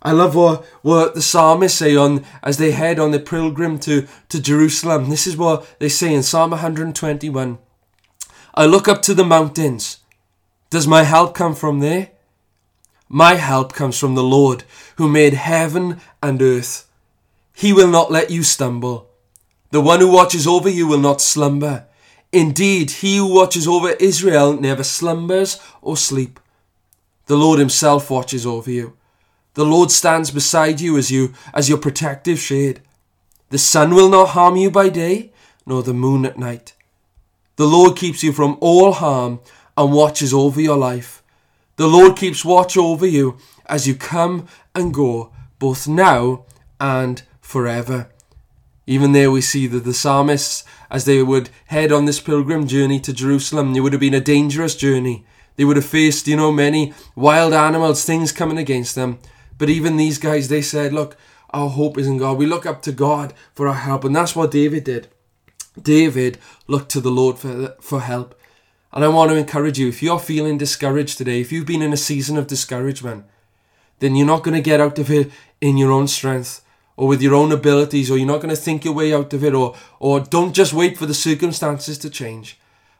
I 0.00 0.12
love 0.12 0.34
what, 0.34 0.64
what 0.82 1.14
the 1.14 1.22
psalmists 1.22 1.78
say 1.78 1.96
on 1.96 2.24
as 2.42 2.58
they 2.58 2.70
head 2.70 2.98
on 2.98 3.10
the 3.10 3.18
pilgrim 3.18 3.78
to, 3.80 4.06
to 4.28 4.40
Jerusalem. 4.40 5.10
This 5.10 5.26
is 5.26 5.36
what 5.36 5.66
they 5.80 5.88
say 5.88 6.14
in 6.14 6.22
Psalm 6.22 6.50
121. 6.50 7.58
I 8.54 8.66
look 8.66 8.88
up 8.88 9.02
to 9.02 9.14
the 9.14 9.24
mountains. 9.24 9.98
Does 10.70 10.86
my 10.86 11.02
help 11.02 11.34
come 11.34 11.54
from 11.54 11.80
there? 11.80 12.10
My 13.08 13.34
help 13.34 13.72
comes 13.72 13.98
from 13.98 14.14
the 14.14 14.22
Lord, 14.22 14.64
who 14.96 15.08
made 15.08 15.34
heaven 15.34 16.00
and 16.22 16.42
earth. 16.42 16.88
He 17.54 17.72
will 17.72 17.88
not 17.88 18.10
let 18.10 18.30
you 18.30 18.42
stumble. 18.42 19.08
The 19.70 19.80
one 19.80 20.00
who 20.00 20.10
watches 20.10 20.46
over 20.46 20.68
you 20.68 20.86
will 20.86 20.98
not 20.98 21.20
slumber. 21.20 21.86
Indeed, 22.32 22.90
he 22.90 23.18
who 23.18 23.32
watches 23.32 23.68
over 23.68 23.90
Israel 23.90 24.60
never 24.60 24.82
slumbers 24.82 25.60
or 25.80 25.96
sleep. 25.96 26.40
The 27.26 27.36
Lord 27.36 27.58
himself 27.58 28.10
watches 28.10 28.44
over 28.44 28.70
you. 28.70 28.96
The 29.54 29.64
Lord 29.64 29.90
stands 29.90 30.30
beside 30.30 30.80
you 30.80 30.98
as 30.98 31.10
you 31.10 31.32
as 31.54 31.68
your 31.68 31.78
protective 31.78 32.38
shade. 32.38 32.80
The 33.50 33.58
sun 33.58 33.94
will 33.94 34.08
not 34.08 34.30
harm 34.30 34.56
you 34.56 34.70
by 34.70 34.88
day, 34.88 35.32
nor 35.64 35.82
the 35.82 35.94
moon 35.94 36.26
at 36.26 36.38
night. 36.38 36.74
The 37.56 37.66
Lord 37.66 37.96
keeps 37.96 38.22
you 38.22 38.32
from 38.32 38.58
all 38.60 38.92
harm 38.92 39.40
and 39.76 39.92
watches 39.92 40.34
over 40.34 40.60
your 40.60 40.76
life. 40.76 41.22
The 41.76 41.86
Lord 41.86 42.16
keeps 42.16 42.44
watch 42.44 42.76
over 42.76 43.06
you 43.06 43.36
as 43.66 43.86
you 43.86 43.94
come 43.94 44.46
and 44.74 44.94
go, 44.94 45.32
both 45.58 45.86
now 45.86 46.44
and 46.80 47.22
forever. 47.40 48.08
Even 48.86 49.12
there 49.12 49.30
we 49.30 49.40
see 49.40 49.66
that 49.66 49.84
the 49.84 49.92
psalmists, 49.92 50.64
as 50.90 51.04
they 51.04 51.22
would 51.22 51.50
head 51.66 51.92
on 51.92 52.04
this 52.04 52.20
pilgrim 52.20 52.66
journey 52.66 53.00
to 53.00 53.12
Jerusalem, 53.12 53.74
it 53.74 53.80
would 53.80 53.92
have 53.92 54.00
been 54.00 54.14
a 54.14 54.20
dangerous 54.20 54.76
journey. 54.76 55.26
They 55.56 55.64
would 55.64 55.76
have 55.76 55.84
faced, 55.84 56.28
you 56.28 56.36
know, 56.36 56.52
many 56.52 56.94
wild 57.14 57.52
animals, 57.52 58.04
things 58.04 58.32
coming 58.32 58.58
against 58.58 58.94
them. 58.94 59.18
But 59.58 59.68
even 59.68 59.96
these 59.96 60.18
guys, 60.18 60.48
they 60.48 60.62
said, 60.62 60.92
look, 60.92 61.16
our 61.50 61.68
hope 61.68 61.98
is 61.98 62.06
in 62.06 62.18
God. 62.18 62.38
We 62.38 62.46
look 62.46 62.66
up 62.66 62.82
to 62.82 62.92
God 62.92 63.34
for 63.54 63.66
our 63.66 63.74
help. 63.74 64.04
And 64.04 64.14
that's 64.14 64.36
what 64.36 64.50
David 64.50 64.84
did. 64.84 65.08
David 65.80 66.38
looked 66.66 66.90
to 66.92 67.00
the 67.00 67.10
Lord 67.10 67.38
for, 67.38 67.74
for 67.80 68.00
help. 68.00 68.38
And 68.92 69.04
I 69.04 69.08
want 69.08 69.30
to 69.30 69.36
encourage 69.36 69.78
you 69.78 69.88
if 69.88 70.02
you're 70.02 70.18
feeling 70.18 70.58
discouraged 70.58 71.18
today, 71.18 71.40
if 71.40 71.52
you've 71.52 71.66
been 71.66 71.82
in 71.82 71.92
a 71.92 71.98
season 71.98 72.36
of 72.36 72.46
discouragement, 72.46 73.24
then 73.98 74.14
you're 74.14 74.26
not 74.26 74.42
going 74.42 74.54
to 74.54 74.62
get 74.62 74.80
out 74.80 74.98
of 74.98 75.10
it 75.10 75.30
in 75.60 75.76
your 75.76 75.92
own 75.92 76.08
strength 76.08 76.62
or 76.96 77.06
with 77.08 77.20
your 77.20 77.34
own 77.34 77.52
abilities, 77.52 78.10
or 78.10 78.16
you're 78.16 78.26
not 78.26 78.40
going 78.40 78.54
to 78.54 78.60
think 78.60 78.84
your 78.84 78.94
way 78.94 79.12
out 79.12 79.32
of 79.34 79.44
it, 79.44 79.52
or, 79.52 79.76
or 80.00 80.18
don't 80.20 80.54
just 80.54 80.72
wait 80.72 80.96
for 80.96 81.04
the 81.04 81.14
circumstances 81.14 81.98
to 81.98 82.08
change. 82.08 82.58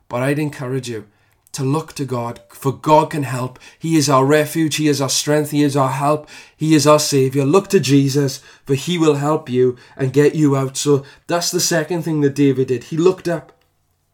But 0.08 0.22
I'd 0.22 0.38
encourage 0.38 0.88
you 0.88 1.06
to 1.52 1.64
look 1.64 1.94
to 1.94 2.04
God, 2.04 2.42
for 2.50 2.72
God 2.72 3.10
can 3.10 3.22
help. 3.22 3.58
He 3.78 3.96
is 3.96 4.10
our 4.10 4.26
refuge, 4.26 4.76
He 4.76 4.88
is 4.88 5.00
our 5.00 5.08
strength, 5.08 5.50
He 5.50 5.62
is 5.62 5.76
our 5.76 5.88
help, 5.88 6.28
He 6.54 6.74
is 6.74 6.86
our 6.86 6.98
Saviour. 6.98 7.46
Look 7.46 7.68
to 7.68 7.80
Jesus, 7.80 8.42
for 8.66 8.74
He 8.74 8.98
will 8.98 9.14
help 9.14 9.48
you 9.48 9.78
and 9.96 10.12
get 10.12 10.34
you 10.34 10.54
out. 10.54 10.76
So 10.76 11.02
that's 11.26 11.50
the 11.50 11.60
second 11.60 12.02
thing 12.02 12.20
that 12.20 12.34
David 12.34 12.68
did. 12.68 12.84
He 12.84 12.98
looked 12.98 13.26
up. 13.26 13.52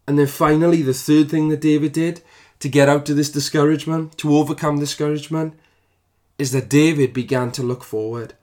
And 0.06 0.18
then 0.18 0.26
finally, 0.26 0.82
the 0.82 0.94
third 0.94 1.30
thing 1.30 1.48
that 1.48 1.60
David 1.60 1.92
did 1.92 2.22
to 2.60 2.68
get 2.68 2.88
out 2.88 3.08
of 3.08 3.16
this 3.16 3.30
discouragement, 3.30 4.18
to 4.18 4.36
overcome 4.36 4.78
discouragement, 4.78 5.54
is 6.38 6.52
that 6.52 6.68
David 6.68 7.12
began 7.12 7.52
to 7.52 7.62
look 7.62 7.84
forward. 7.84 8.34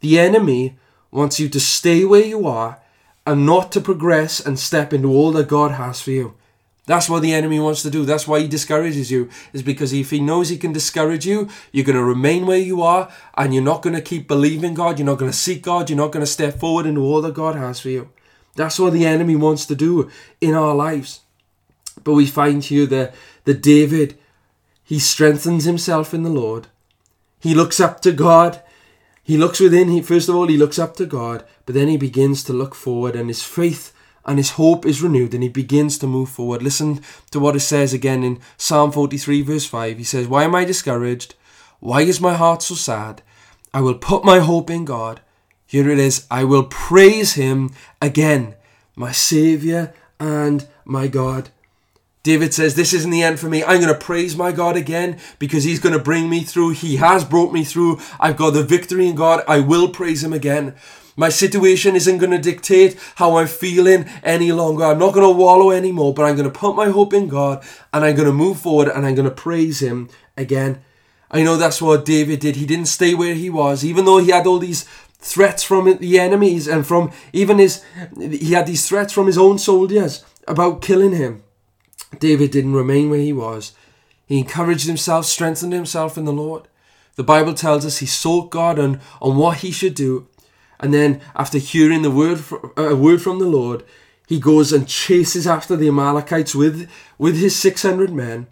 The 0.00 0.18
enemy 0.18 0.78
wants 1.10 1.40
you 1.40 1.48
to 1.48 1.60
stay 1.60 2.04
where 2.04 2.24
you 2.24 2.46
are 2.46 2.80
and 3.26 3.46
not 3.46 3.72
to 3.72 3.80
progress 3.80 4.44
and 4.44 4.58
step 4.58 4.92
into 4.92 5.08
all 5.08 5.32
that 5.32 5.48
God 5.48 5.72
has 5.72 6.00
for 6.00 6.10
you. 6.10 6.34
That's 6.86 7.08
what 7.08 7.22
the 7.22 7.34
enemy 7.34 7.58
wants 7.58 7.82
to 7.82 7.90
do. 7.90 8.04
That's 8.04 8.28
why 8.28 8.40
he 8.40 8.46
discourages 8.46 9.10
you, 9.10 9.28
is 9.52 9.62
because 9.62 9.92
if 9.92 10.10
he 10.10 10.20
knows 10.20 10.48
he 10.48 10.56
can 10.56 10.72
discourage 10.72 11.26
you, 11.26 11.48
you're 11.72 11.84
going 11.84 11.96
to 11.96 12.04
remain 12.04 12.46
where 12.46 12.58
you 12.58 12.80
are 12.82 13.10
and 13.34 13.52
you're 13.52 13.62
not 13.62 13.82
going 13.82 13.96
to 13.96 14.02
keep 14.02 14.28
believing 14.28 14.74
God. 14.74 14.98
You're 14.98 15.06
not 15.06 15.18
going 15.18 15.32
to 15.32 15.36
seek 15.36 15.62
God. 15.62 15.90
You're 15.90 15.96
not 15.96 16.12
going 16.12 16.24
to 16.24 16.30
step 16.30 16.60
forward 16.60 16.86
into 16.86 17.00
all 17.00 17.20
that 17.22 17.34
God 17.34 17.56
has 17.56 17.80
for 17.80 17.88
you. 17.88 18.10
That's 18.56 18.78
what 18.78 18.92
the 18.92 19.06
enemy 19.06 19.36
wants 19.36 19.66
to 19.66 19.74
do 19.74 20.10
in 20.40 20.54
our 20.54 20.74
lives. 20.74 21.20
But 22.02 22.14
we 22.14 22.26
find 22.26 22.64
here 22.64 22.86
that, 22.86 23.14
that 23.44 23.62
David, 23.62 24.18
he 24.82 24.98
strengthens 24.98 25.64
himself 25.64 26.12
in 26.12 26.22
the 26.22 26.30
Lord. 26.30 26.68
He 27.40 27.54
looks 27.54 27.80
up 27.80 28.00
to 28.02 28.12
God 28.12 28.62
he 29.26 29.36
looks 29.36 29.58
within, 29.58 29.88
he 29.88 30.02
first 30.02 30.28
of 30.28 30.36
all 30.36 30.46
he 30.46 30.56
looks 30.56 30.78
up 30.78 30.94
to 30.96 31.04
God, 31.04 31.44
but 31.64 31.74
then 31.74 31.88
he 31.88 31.96
begins 31.96 32.44
to 32.44 32.52
look 32.52 32.76
forward 32.76 33.16
and 33.16 33.28
his 33.28 33.42
faith 33.42 33.92
and 34.24 34.38
his 34.38 34.50
hope 34.50 34.86
is 34.86 35.02
renewed 35.02 35.34
and 35.34 35.42
he 35.42 35.48
begins 35.48 35.98
to 35.98 36.06
move 36.06 36.28
forward. 36.28 36.62
Listen 36.62 37.00
to 37.32 37.40
what 37.40 37.56
it 37.56 37.60
says 37.60 37.92
again 37.92 38.22
in 38.22 38.38
Psalm 38.56 38.92
43 38.92 39.42
verse 39.42 39.66
5. 39.66 39.98
He 39.98 40.04
says, 40.04 40.28
Why 40.28 40.44
am 40.44 40.54
I 40.54 40.64
discouraged? 40.64 41.34
Why 41.80 42.02
is 42.02 42.20
my 42.20 42.34
heart 42.34 42.62
so 42.62 42.76
sad? 42.76 43.20
I 43.74 43.80
will 43.80 43.98
put 43.98 44.24
my 44.24 44.38
hope 44.38 44.70
in 44.70 44.84
God. 44.84 45.20
Here 45.66 45.90
it 45.90 45.98
is. 45.98 46.26
I 46.30 46.44
will 46.44 46.64
praise 46.64 47.34
him 47.34 47.70
again, 48.00 48.54
my 48.94 49.12
Saviour 49.12 49.92
and 50.20 50.66
my 50.84 51.08
God. 51.08 51.50
David 52.22 52.52
says, 52.52 52.74
This 52.74 52.92
isn't 52.92 53.10
the 53.10 53.22
end 53.22 53.38
for 53.38 53.48
me. 53.48 53.62
I'm 53.62 53.80
going 53.80 53.92
to 53.92 53.98
praise 53.98 54.36
my 54.36 54.50
God 54.50 54.76
again 54.76 55.18
because 55.38 55.64
he's 55.64 55.80
going 55.80 55.92
to 55.92 56.02
bring 56.02 56.28
me 56.28 56.42
through. 56.42 56.70
He 56.70 56.96
has 56.96 57.24
brought 57.24 57.52
me 57.52 57.62
through. 57.62 58.00
I've 58.18 58.36
got 58.36 58.50
the 58.50 58.64
victory 58.64 59.06
in 59.06 59.14
God. 59.14 59.44
I 59.46 59.60
will 59.60 59.88
praise 59.88 60.24
him 60.24 60.32
again. 60.32 60.74
My 61.16 61.30
situation 61.30 61.96
isn't 61.96 62.18
going 62.18 62.32
to 62.32 62.38
dictate 62.38 62.98
how 63.14 63.36
I'm 63.36 63.46
feeling 63.46 64.06
any 64.22 64.52
longer. 64.52 64.84
I'm 64.84 64.98
not 64.98 65.14
going 65.14 65.26
to 65.26 65.38
wallow 65.38 65.70
anymore, 65.70 66.12
but 66.12 66.24
I'm 66.24 66.36
going 66.36 66.50
to 66.50 66.58
put 66.58 66.76
my 66.76 66.88
hope 66.88 67.14
in 67.14 67.28
God 67.28 67.64
and 67.92 68.04
I'm 68.04 68.14
going 68.14 68.26
to 68.26 68.34
move 68.34 68.58
forward 68.58 68.88
and 68.88 69.06
I'm 69.06 69.14
going 69.14 69.28
to 69.28 69.34
praise 69.34 69.80
him 69.80 70.10
again. 70.36 70.82
I 71.30 71.42
know 71.42 71.56
that's 71.56 71.80
what 71.82 72.04
David 72.04 72.40
did. 72.40 72.56
He 72.56 72.66
didn't 72.66 72.86
stay 72.86 73.14
where 73.14 73.34
he 73.34 73.50
was, 73.50 73.84
even 73.84 74.04
though 74.04 74.18
he 74.18 74.30
had 74.30 74.46
all 74.46 74.58
these 74.58 74.84
threats 75.18 75.62
from 75.62 75.96
the 75.98 76.18
enemies 76.18 76.68
and 76.68 76.86
from 76.86 77.10
even 77.32 77.58
his, 77.58 77.84
he 78.18 78.52
had 78.52 78.66
these 78.66 78.88
threats 78.88 79.12
from 79.12 79.26
his 79.26 79.38
own 79.38 79.58
soldiers 79.58 80.24
about 80.46 80.82
killing 80.82 81.12
him. 81.12 81.42
David 82.18 82.50
didn't 82.50 82.74
remain 82.74 83.10
where 83.10 83.20
he 83.20 83.32
was. 83.32 83.72
He 84.26 84.38
encouraged 84.38 84.86
himself, 84.86 85.26
strengthened 85.26 85.72
himself 85.72 86.16
in 86.16 86.24
the 86.24 86.32
Lord. 86.32 86.68
The 87.16 87.22
Bible 87.22 87.54
tells 87.54 87.86
us 87.86 87.98
he 87.98 88.06
sought 88.06 88.50
God 88.50 88.78
on, 88.78 89.00
on 89.20 89.36
what 89.36 89.58
he 89.58 89.70
should 89.70 89.94
do. 89.94 90.28
And 90.78 90.92
then, 90.92 91.22
after 91.34 91.58
hearing 91.58 92.02
the 92.02 92.10
word, 92.10 92.44
a 92.76 92.92
uh, 92.92 92.94
word 92.94 93.22
from 93.22 93.38
the 93.38 93.46
Lord, 93.46 93.82
he 94.26 94.38
goes 94.38 94.72
and 94.72 94.86
chases 94.86 95.46
after 95.46 95.76
the 95.76 95.88
Amalekites 95.88 96.54
with, 96.54 96.90
with 97.16 97.38
his 97.38 97.56
600 97.56 98.12
men. 98.12 98.48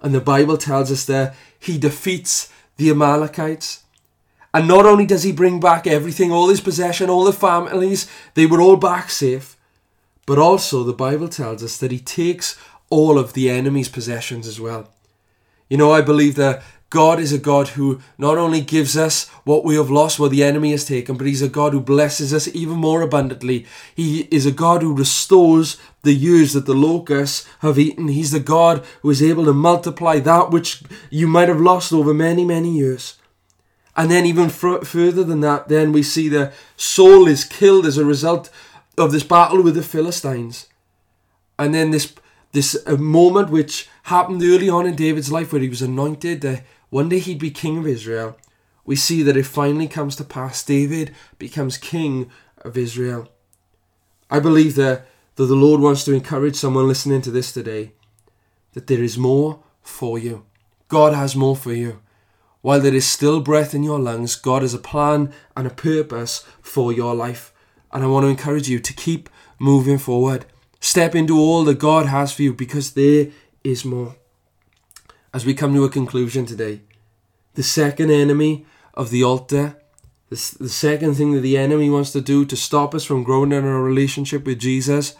And 0.00 0.14
the 0.14 0.20
Bible 0.20 0.56
tells 0.56 0.90
us 0.90 1.04
that 1.06 1.34
he 1.58 1.76
defeats 1.76 2.50
the 2.76 2.88
Amalekites. 2.90 3.82
And 4.58 4.66
not 4.66 4.86
only 4.86 5.06
does 5.06 5.22
he 5.22 5.30
bring 5.30 5.60
back 5.60 5.86
everything, 5.86 6.32
all 6.32 6.48
his 6.48 6.60
possession, 6.60 7.08
all 7.08 7.24
the 7.24 7.32
families, 7.32 8.08
they 8.34 8.44
were 8.44 8.60
all 8.60 8.74
back 8.74 9.08
safe. 9.08 9.56
But 10.26 10.36
also, 10.36 10.82
the 10.82 10.92
Bible 10.92 11.28
tells 11.28 11.62
us 11.62 11.76
that 11.76 11.92
he 11.92 12.00
takes 12.00 12.58
all 12.90 13.20
of 13.20 13.34
the 13.34 13.48
enemy's 13.48 13.88
possessions 13.88 14.48
as 14.48 14.60
well. 14.60 14.88
You 15.68 15.76
know, 15.76 15.92
I 15.92 16.00
believe 16.00 16.34
that 16.34 16.64
God 16.90 17.20
is 17.20 17.32
a 17.32 17.38
God 17.38 17.68
who 17.68 18.00
not 18.18 18.36
only 18.36 18.60
gives 18.60 18.96
us 18.96 19.28
what 19.44 19.64
we 19.64 19.76
have 19.76 19.90
lost, 19.90 20.18
what 20.18 20.32
the 20.32 20.42
enemy 20.42 20.72
has 20.72 20.84
taken, 20.84 21.16
but 21.16 21.28
He's 21.28 21.40
a 21.40 21.48
God 21.48 21.72
who 21.72 21.80
blesses 21.80 22.34
us 22.34 22.48
even 22.48 22.78
more 22.78 23.00
abundantly. 23.00 23.64
He 23.94 24.22
is 24.32 24.44
a 24.44 24.50
God 24.50 24.82
who 24.82 24.92
restores 24.92 25.76
the 26.02 26.14
years 26.14 26.52
that 26.54 26.66
the 26.66 26.74
locusts 26.74 27.46
have 27.60 27.78
eaten. 27.78 28.08
He's 28.08 28.32
the 28.32 28.40
God 28.40 28.84
who 29.02 29.10
is 29.10 29.22
able 29.22 29.44
to 29.44 29.52
multiply 29.52 30.18
that 30.18 30.50
which 30.50 30.82
you 31.10 31.28
might 31.28 31.46
have 31.46 31.60
lost 31.60 31.92
over 31.92 32.12
many, 32.12 32.44
many 32.44 32.76
years. 32.76 33.14
And 33.98 34.12
then, 34.12 34.26
even 34.26 34.48
further 34.48 35.24
than 35.24 35.40
that, 35.40 35.66
then 35.66 35.90
we 35.90 36.04
see 36.04 36.28
that 36.28 36.54
Saul 36.76 37.26
is 37.26 37.44
killed 37.44 37.84
as 37.84 37.98
a 37.98 38.04
result 38.04 38.48
of 38.96 39.10
this 39.10 39.24
battle 39.24 39.60
with 39.60 39.74
the 39.74 39.82
Philistines. 39.82 40.68
And 41.58 41.74
then 41.74 41.90
this 41.90 42.14
this 42.52 42.80
a 42.86 42.96
moment 42.96 43.50
which 43.50 43.88
happened 44.04 44.40
early 44.42 44.68
on 44.68 44.86
in 44.86 44.94
David's 44.94 45.32
life 45.32 45.52
where 45.52 45.60
he 45.60 45.68
was 45.68 45.82
anointed 45.82 46.42
that 46.42 46.64
one 46.90 47.08
day 47.08 47.18
he'd 47.18 47.40
be 47.40 47.50
king 47.50 47.76
of 47.76 47.88
Israel. 47.88 48.38
We 48.84 48.94
see 48.94 49.24
that 49.24 49.36
it 49.36 49.46
finally 49.46 49.88
comes 49.88 50.14
to 50.16 50.24
pass. 50.24 50.64
David 50.64 51.12
becomes 51.38 51.76
king 51.76 52.30
of 52.58 52.78
Israel. 52.78 53.28
I 54.30 54.38
believe 54.38 54.76
that, 54.76 55.08
that 55.34 55.44
the 55.44 55.56
Lord 55.56 55.80
wants 55.80 56.04
to 56.04 56.14
encourage 56.14 56.54
someone 56.54 56.86
listening 56.86 57.20
to 57.22 57.32
this 57.32 57.52
today 57.52 57.94
that 58.74 58.86
there 58.86 59.02
is 59.02 59.18
more 59.18 59.58
for 59.82 60.20
you. 60.20 60.46
God 60.86 61.14
has 61.14 61.34
more 61.34 61.56
for 61.56 61.72
you. 61.72 61.98
While 62.60 62.80
there 62.80 62.94
is 62.94 63.06
still 63.06 63.40
breath 63.40 63.74
in 63.74 63.82
your 63.82 63.98
lungs, 63.98 64.34
God 64.34 64.62
has 64.62 64.74
a 64.74 64.78
plan 64.78 65.32
and 65.56 65.66
a 65.66 65.70
purpose 65.70 66.44
for 66.60 66.92
your 66.92 67.14
life. 67.14 67.52
And 67.92 68.02
I 68.02 68.08
want 68.08 68.24
to 68.24 68.28
encourage 68.28 68.68
you 68.68 68.80
to 68.80 68.92
keep 68.92 69.30
moving 69.58 69.98
forward. 69.98 70.44
Step 70.80 71.14
into 71.14 71.38
all 71.38 71.64
that 71.64 71.78
God 71.78 72.06
has 72.06 72.32
for 72.32 72.42
you 72.42 72.52
because 72.52 72.92
there 72.92 73.28
is 73.64 73.84
more. 73.84 74.16
As 75.32 75.44
we 75.44 75.54
come 75.54 75.74
to 75.74 75.84
a 75.84 75.90
conclusion 75.90 76.46
today, 76.46 76.80
the 77.54 77.62
second 77.62 78.10
enemy 78.10 78.66
of 78.94 79.10
the 79.10 79.22
altar, 79.22 79.76
the, 80.30 80.56
the 80.60 80.68
second 80.68 81.14
thing 81.14 81.32
that 81.32 81.40
the 81.40 81.56
enemy 81.56 81.90
wants 81.90 82.12
to 82.12 82.20
do 82.20 82.44
to 82.44 82.56
stop 82.56 82.94
us 82.94 83.04
from 83.04 83.24
growing 83.24 83.52
in 83.52 83.64
our 83.64 83.82
relationship 83.82 84.44
with 84.44 84.58
Jesus 84.58 85.16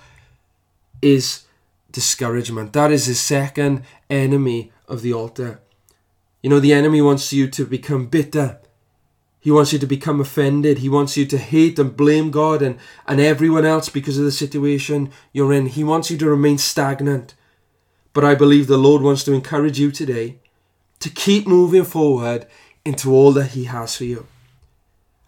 is 1.01 1.45
discouragement. 1.91 2.73
That 2.73 2.91
is 2.91 3.07
the 3.07 3.15
second 3.15 3.83
enemy 4.11 4.73
of 4.87 5.03
the 5.03 5.13
altar. 5.13 5.61
You 6.43 6.51
know, 6.51 6.61
the 6.61 6.73
enemy 6.73 7.03
wants 7.03 7.33
you 7.33 7.49
to 7.49 7.65
become 7.65 8.07
bitter 8.07 8.61
he 9.41 9.51
wants 9.51 9.73
you 9.73 9.79
to 9.79 9.87
become 9.87 10.21
offended. 10.21 10.79
He 10.79 10.89
wants 10.89 11.17
you 11.17 11.25
to 11.27 11.39
hate 11.39 11.79
and 11.79 11.97
blame 11.97 12.31
God 12.31 12.61
and, 12.61 12.79
and 13.07 13.21
everyone 13.21 13.65
else 13.65 13.89
because 13.89 14.19
of 14.19 14.25
the 14.25 14.33
situation 14.33 15.11
you're 15.33 15.53
in. 15.53 15.67
He 15.67 15.85
wants 15.85 16.11
you 16.11 16.19
to 16.19 16.29
remain 16.29 16.59
stagnant. 16.59 17.35
But 18.13 18.25
I 18.25 18.35
believe 18.35 18.67
the 18.67 18.77
Lord 18.77 19.03
wants 19.03 19.23
to 19.25 19.33
encourage 19.33 19.79
you 19.79 19.93
today 19.93 20.39
to 20.99 21.09
keep 21.09 21.47
moving 21.47 21.85
forward 21.85 22.47
into 22.85 23.13
all 23.13 23.33
that 23.33 23.53
He 23.53 23.65
has 23.65 23.97
for 23.97 24.05
you. 24.05 24.27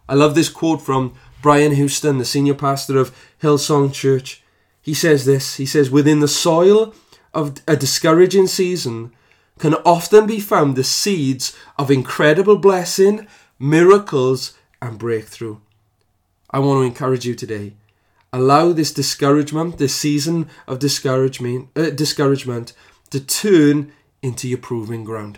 I 0.09 0.15
love 0.15 0.35
this 0.35 0.49
quote 0.49 0.81
from 0.81 1.15
Brian 1.41 1.73
Houston, 1.73 2.17
the 2.17 2.25
senior 2.25 2.53
pastor 2.53 2.97
of 2.97 3.15
Hillsong 3.41 3.93
Church. 3.93 4.43
He 4.81 4.93
says 4.93 5.25
this 5.25 5.55
He 5.55 5.65
says, 5.65 5.89
Within 5.89 6.19
the 6.19 6.27
soil 6.27 6.93
of 7.33 7.55
a 7.67 7.77
discouraging 7.77 8.47
season 8.47 9.13
can 9.61 9.75
often 9.85 10.25
be 10.25 10.39
found 10.39 10.75
the 10.75 10.83
seeds 10.83 11.55
of 11.77 11.91
incredible 11.91 12.57
blessing, 12.57 13.27
miracles, 13.59 14.57
and 14.81 14.97
breakthrough. 14.97 15.57
I 16.49 16.57
want 16.57 16.79
to 16.79 16.87
encourage 16.87 17.27
you 17.27 17.35
today. 17.35 17.75
Allow 18.33 18.71
this 18.71 18.91
discouragement, 18.91 19.77
this 19.77 19.95
season 19.95 20.49
of 20.67 20.79
discouragement, 20.79 21.69
uh, 21.75 21.91
discouragement, 21.91 22.73
to 23.11 23.19
turn 23.19 23.91
into 24.23 24.47
your 24.47 24.57
proving 24.57 25.03
ground. 25.03 25.37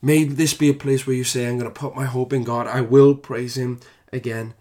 May 0.00 0.24
this 0.24 0.54
be 0.54 0.70
a 0.70 0.74
place 0.74 1.06
where 1.06 1.16
you 1.16 1.24
say, 1.24 1.46
I'm 1.46 1.58
going 1.58 1.70
to 1.70 1.80
put 1.80 1.94
my 1.94 2.06
hope 2.06 2.32
in 2.32 2.44
God. 2.44 2.66
I 2.66 2.80
will 2.80 3.14
praise 3.14 3.58
Him 3.58 3.80
again. 4.10 4.54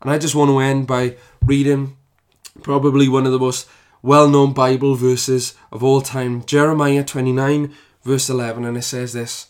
And 0.00 0.12
I 0.12 0.18
just 0.18 0.36
want 0.36 0.50
to 0.50 0.60
end 0.60 0.86
by 0.86 1.16
reading 1.44 1.96
probably 2.62 3.08
one 3.08 3.26
of 3.26 3.32
the 3.32 3.40
most 3.40 3.68
well 4.00 4.28
known 4.28 4.52
Bible 4.52 4.94
verses 4.94 5.56
of 5.72 5.82
all 5.82 6.02
time 6.02 6.44
Jeremiah 6.44 7.02
29, 7.02 7.74
verse 8.04 8.30
11. 8.30 8.64
And 8.64 8.76
it 8.76 8.82
says 8.82 9.12
this 9.12 9.48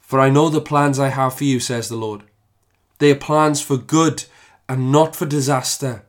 For 0.00 0.20
I 0.20 0.30
know 0.30 0.48
the 0.48 0.60
plans 0.60 0.98
I 0.98 1.08
have 1.08 1.34
for 1.34 1.44
you, 1.44 1.60
says 1.60 1.88
the 1.88 1.96
Lord. 1.96 2.22
They 2.98 3.10
are 3.10 3.16
plans 3.16 3.60
for 3.60 3.76
good 3.76 4.24
and 4.68 4.92
not 4.92 5.14
for 5.16 5.26
disaster, 5.26 6.04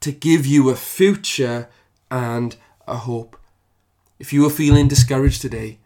to 0.00 0.12
give 0.12 0.44
you 0.44 0.68
a 0.68 0.76
future 0.76 1.68
and 2.10 2.56
a 2.86 2.96
hope. 2.96 3.38
If 4.18 4.32
you 4.32 4.44
are 4.46 4.50
feeling 4.50 4.88
discouraged 4.88 5.40
today, 5.40 5.78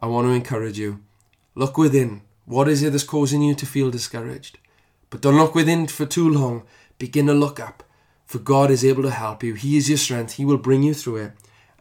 I 0.00 0.06
want 0.06 0.26
to 0.26 0.32
encourage 0.32 0.78
you. 0.78 1.00
Look 1.54 1.76
within. 1.76 2.22
What 2.46 2.68
is 2.68 2.82
it 2.82 2.90
that's 2.90 3.04
causing 3.04 3.42
you 3.42 3.54
to 3.54 3.66
feel 3.66 3.90
discouraged? 3.90 4.58
But 5.10 5.20
don't 5.20 5.36
look 5.36 5.54
within 5.54 5.86
for 5.86 6.06
too 6.06 6.28
long. 6.28 6.62
Begin 6.98 7.26
to 7.26 7.34
look 7.34 7.58
up, 7.58 7.82
for 8.26 8.38
God 8.38 8.70
is 8.70 8.84
able 8.84 9.02
to 9.02 9.10
help 9.10 9.42
you. 9.42 9.54
He 9.54 9.76
is 9.76 9.88
your 9.88 9.98
strength. 9.98 10.34
He 10.34 10.44
will 10.44 10.58
bring 10.58 10.82
you 10.82 10.94
through 10.94 11.16
it. 11.16 11.32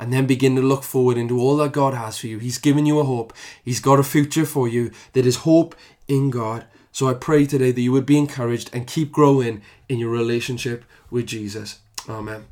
And 0.04 0.12
then 0.12 0.26
begin 0.26 0.58
to 0.58 0.62
look 0.62 0.84
forward 0.84 1.16
into 1.16 1.40
all 1.40 1.56
that 1.56 1.72
God 1.72 1.94
has 1.94 2.18
for 2.18 2.28
you. 2.28 2.38
He's 2.38 2.58
given 2.58 2.86
you 2.86 3.00
a 3.00 3.06
hope. 3.06 3.32
He's 3.64 3.80
got 3.80 4.00
a 4.02 4.04
future 4.04 4.46
for 4.46 4.68
you 4.68 4.92
that 5.14 5.26
is 5.26 5.38
hope 5.38 5.76
in 6.10 6.30
God. 6.30 6.66
So 6.92 7.08
I 7.08 7.14
pray 7.14 7.46
today 7.46 7.72
that 7.72 7.80
you 7.80 7.94
would 7.94 8.06
be 8.06 8.18
encouraged 8.18 8.70
and 8.74 8.86
keep 8.86 9.14
growing 9.14 9.62
in 9.88 10.00
your 10.00 10.10
relationship 10.10 10.84
with 11.10 11.28
Jesus. 11.28 11.80
Amen. 12.10 12.48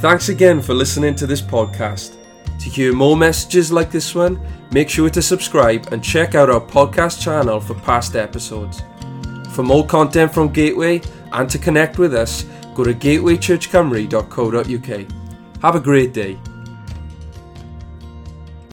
Thanks 0.00 0.30
again 0.30 0.62
for 0.62 0.72
listening 0.72 1.16
to 1.16 1.26
this 1.26 1.42
podcast. 1.42 2.16
To 2.58 2.70
hear 2.70 2.94
more 2.94 3.14
messages 3.14 3.70
like 3.70 3.90
this 3.90 4.14
one, 4.14 4.40
make 4.70 4.88
sure 4.88 5.10
to 5.10 5.20
subscribe 5.20 5.92
and 5.92 6.02
check 6.02 6.34
out 6.34 6.48
our 6.48 6.62
podcast 6.62 7.20
channel 7.20 7.60
for 7.60 7.74
past 7.74 8.16
episodes. 8.16 8.80
For 9.50 9.62
more 9.62 9.86
content 9.86 10.32
from 10.32 10.48
Gateway 10.48 11.02
and 11.30 11.50
to 11.50 11.58
connect 11.58 11.98
with 11.98 12.14
us, 12.14 12.46
go 12.74 12.84
to 12.84 12.94
gatewaychurchcymru.co.uk. 12.94 15.62
Have 15.62 15.76
a 15.76 15.80
great 15.80 16.12
day. 16.12 16.38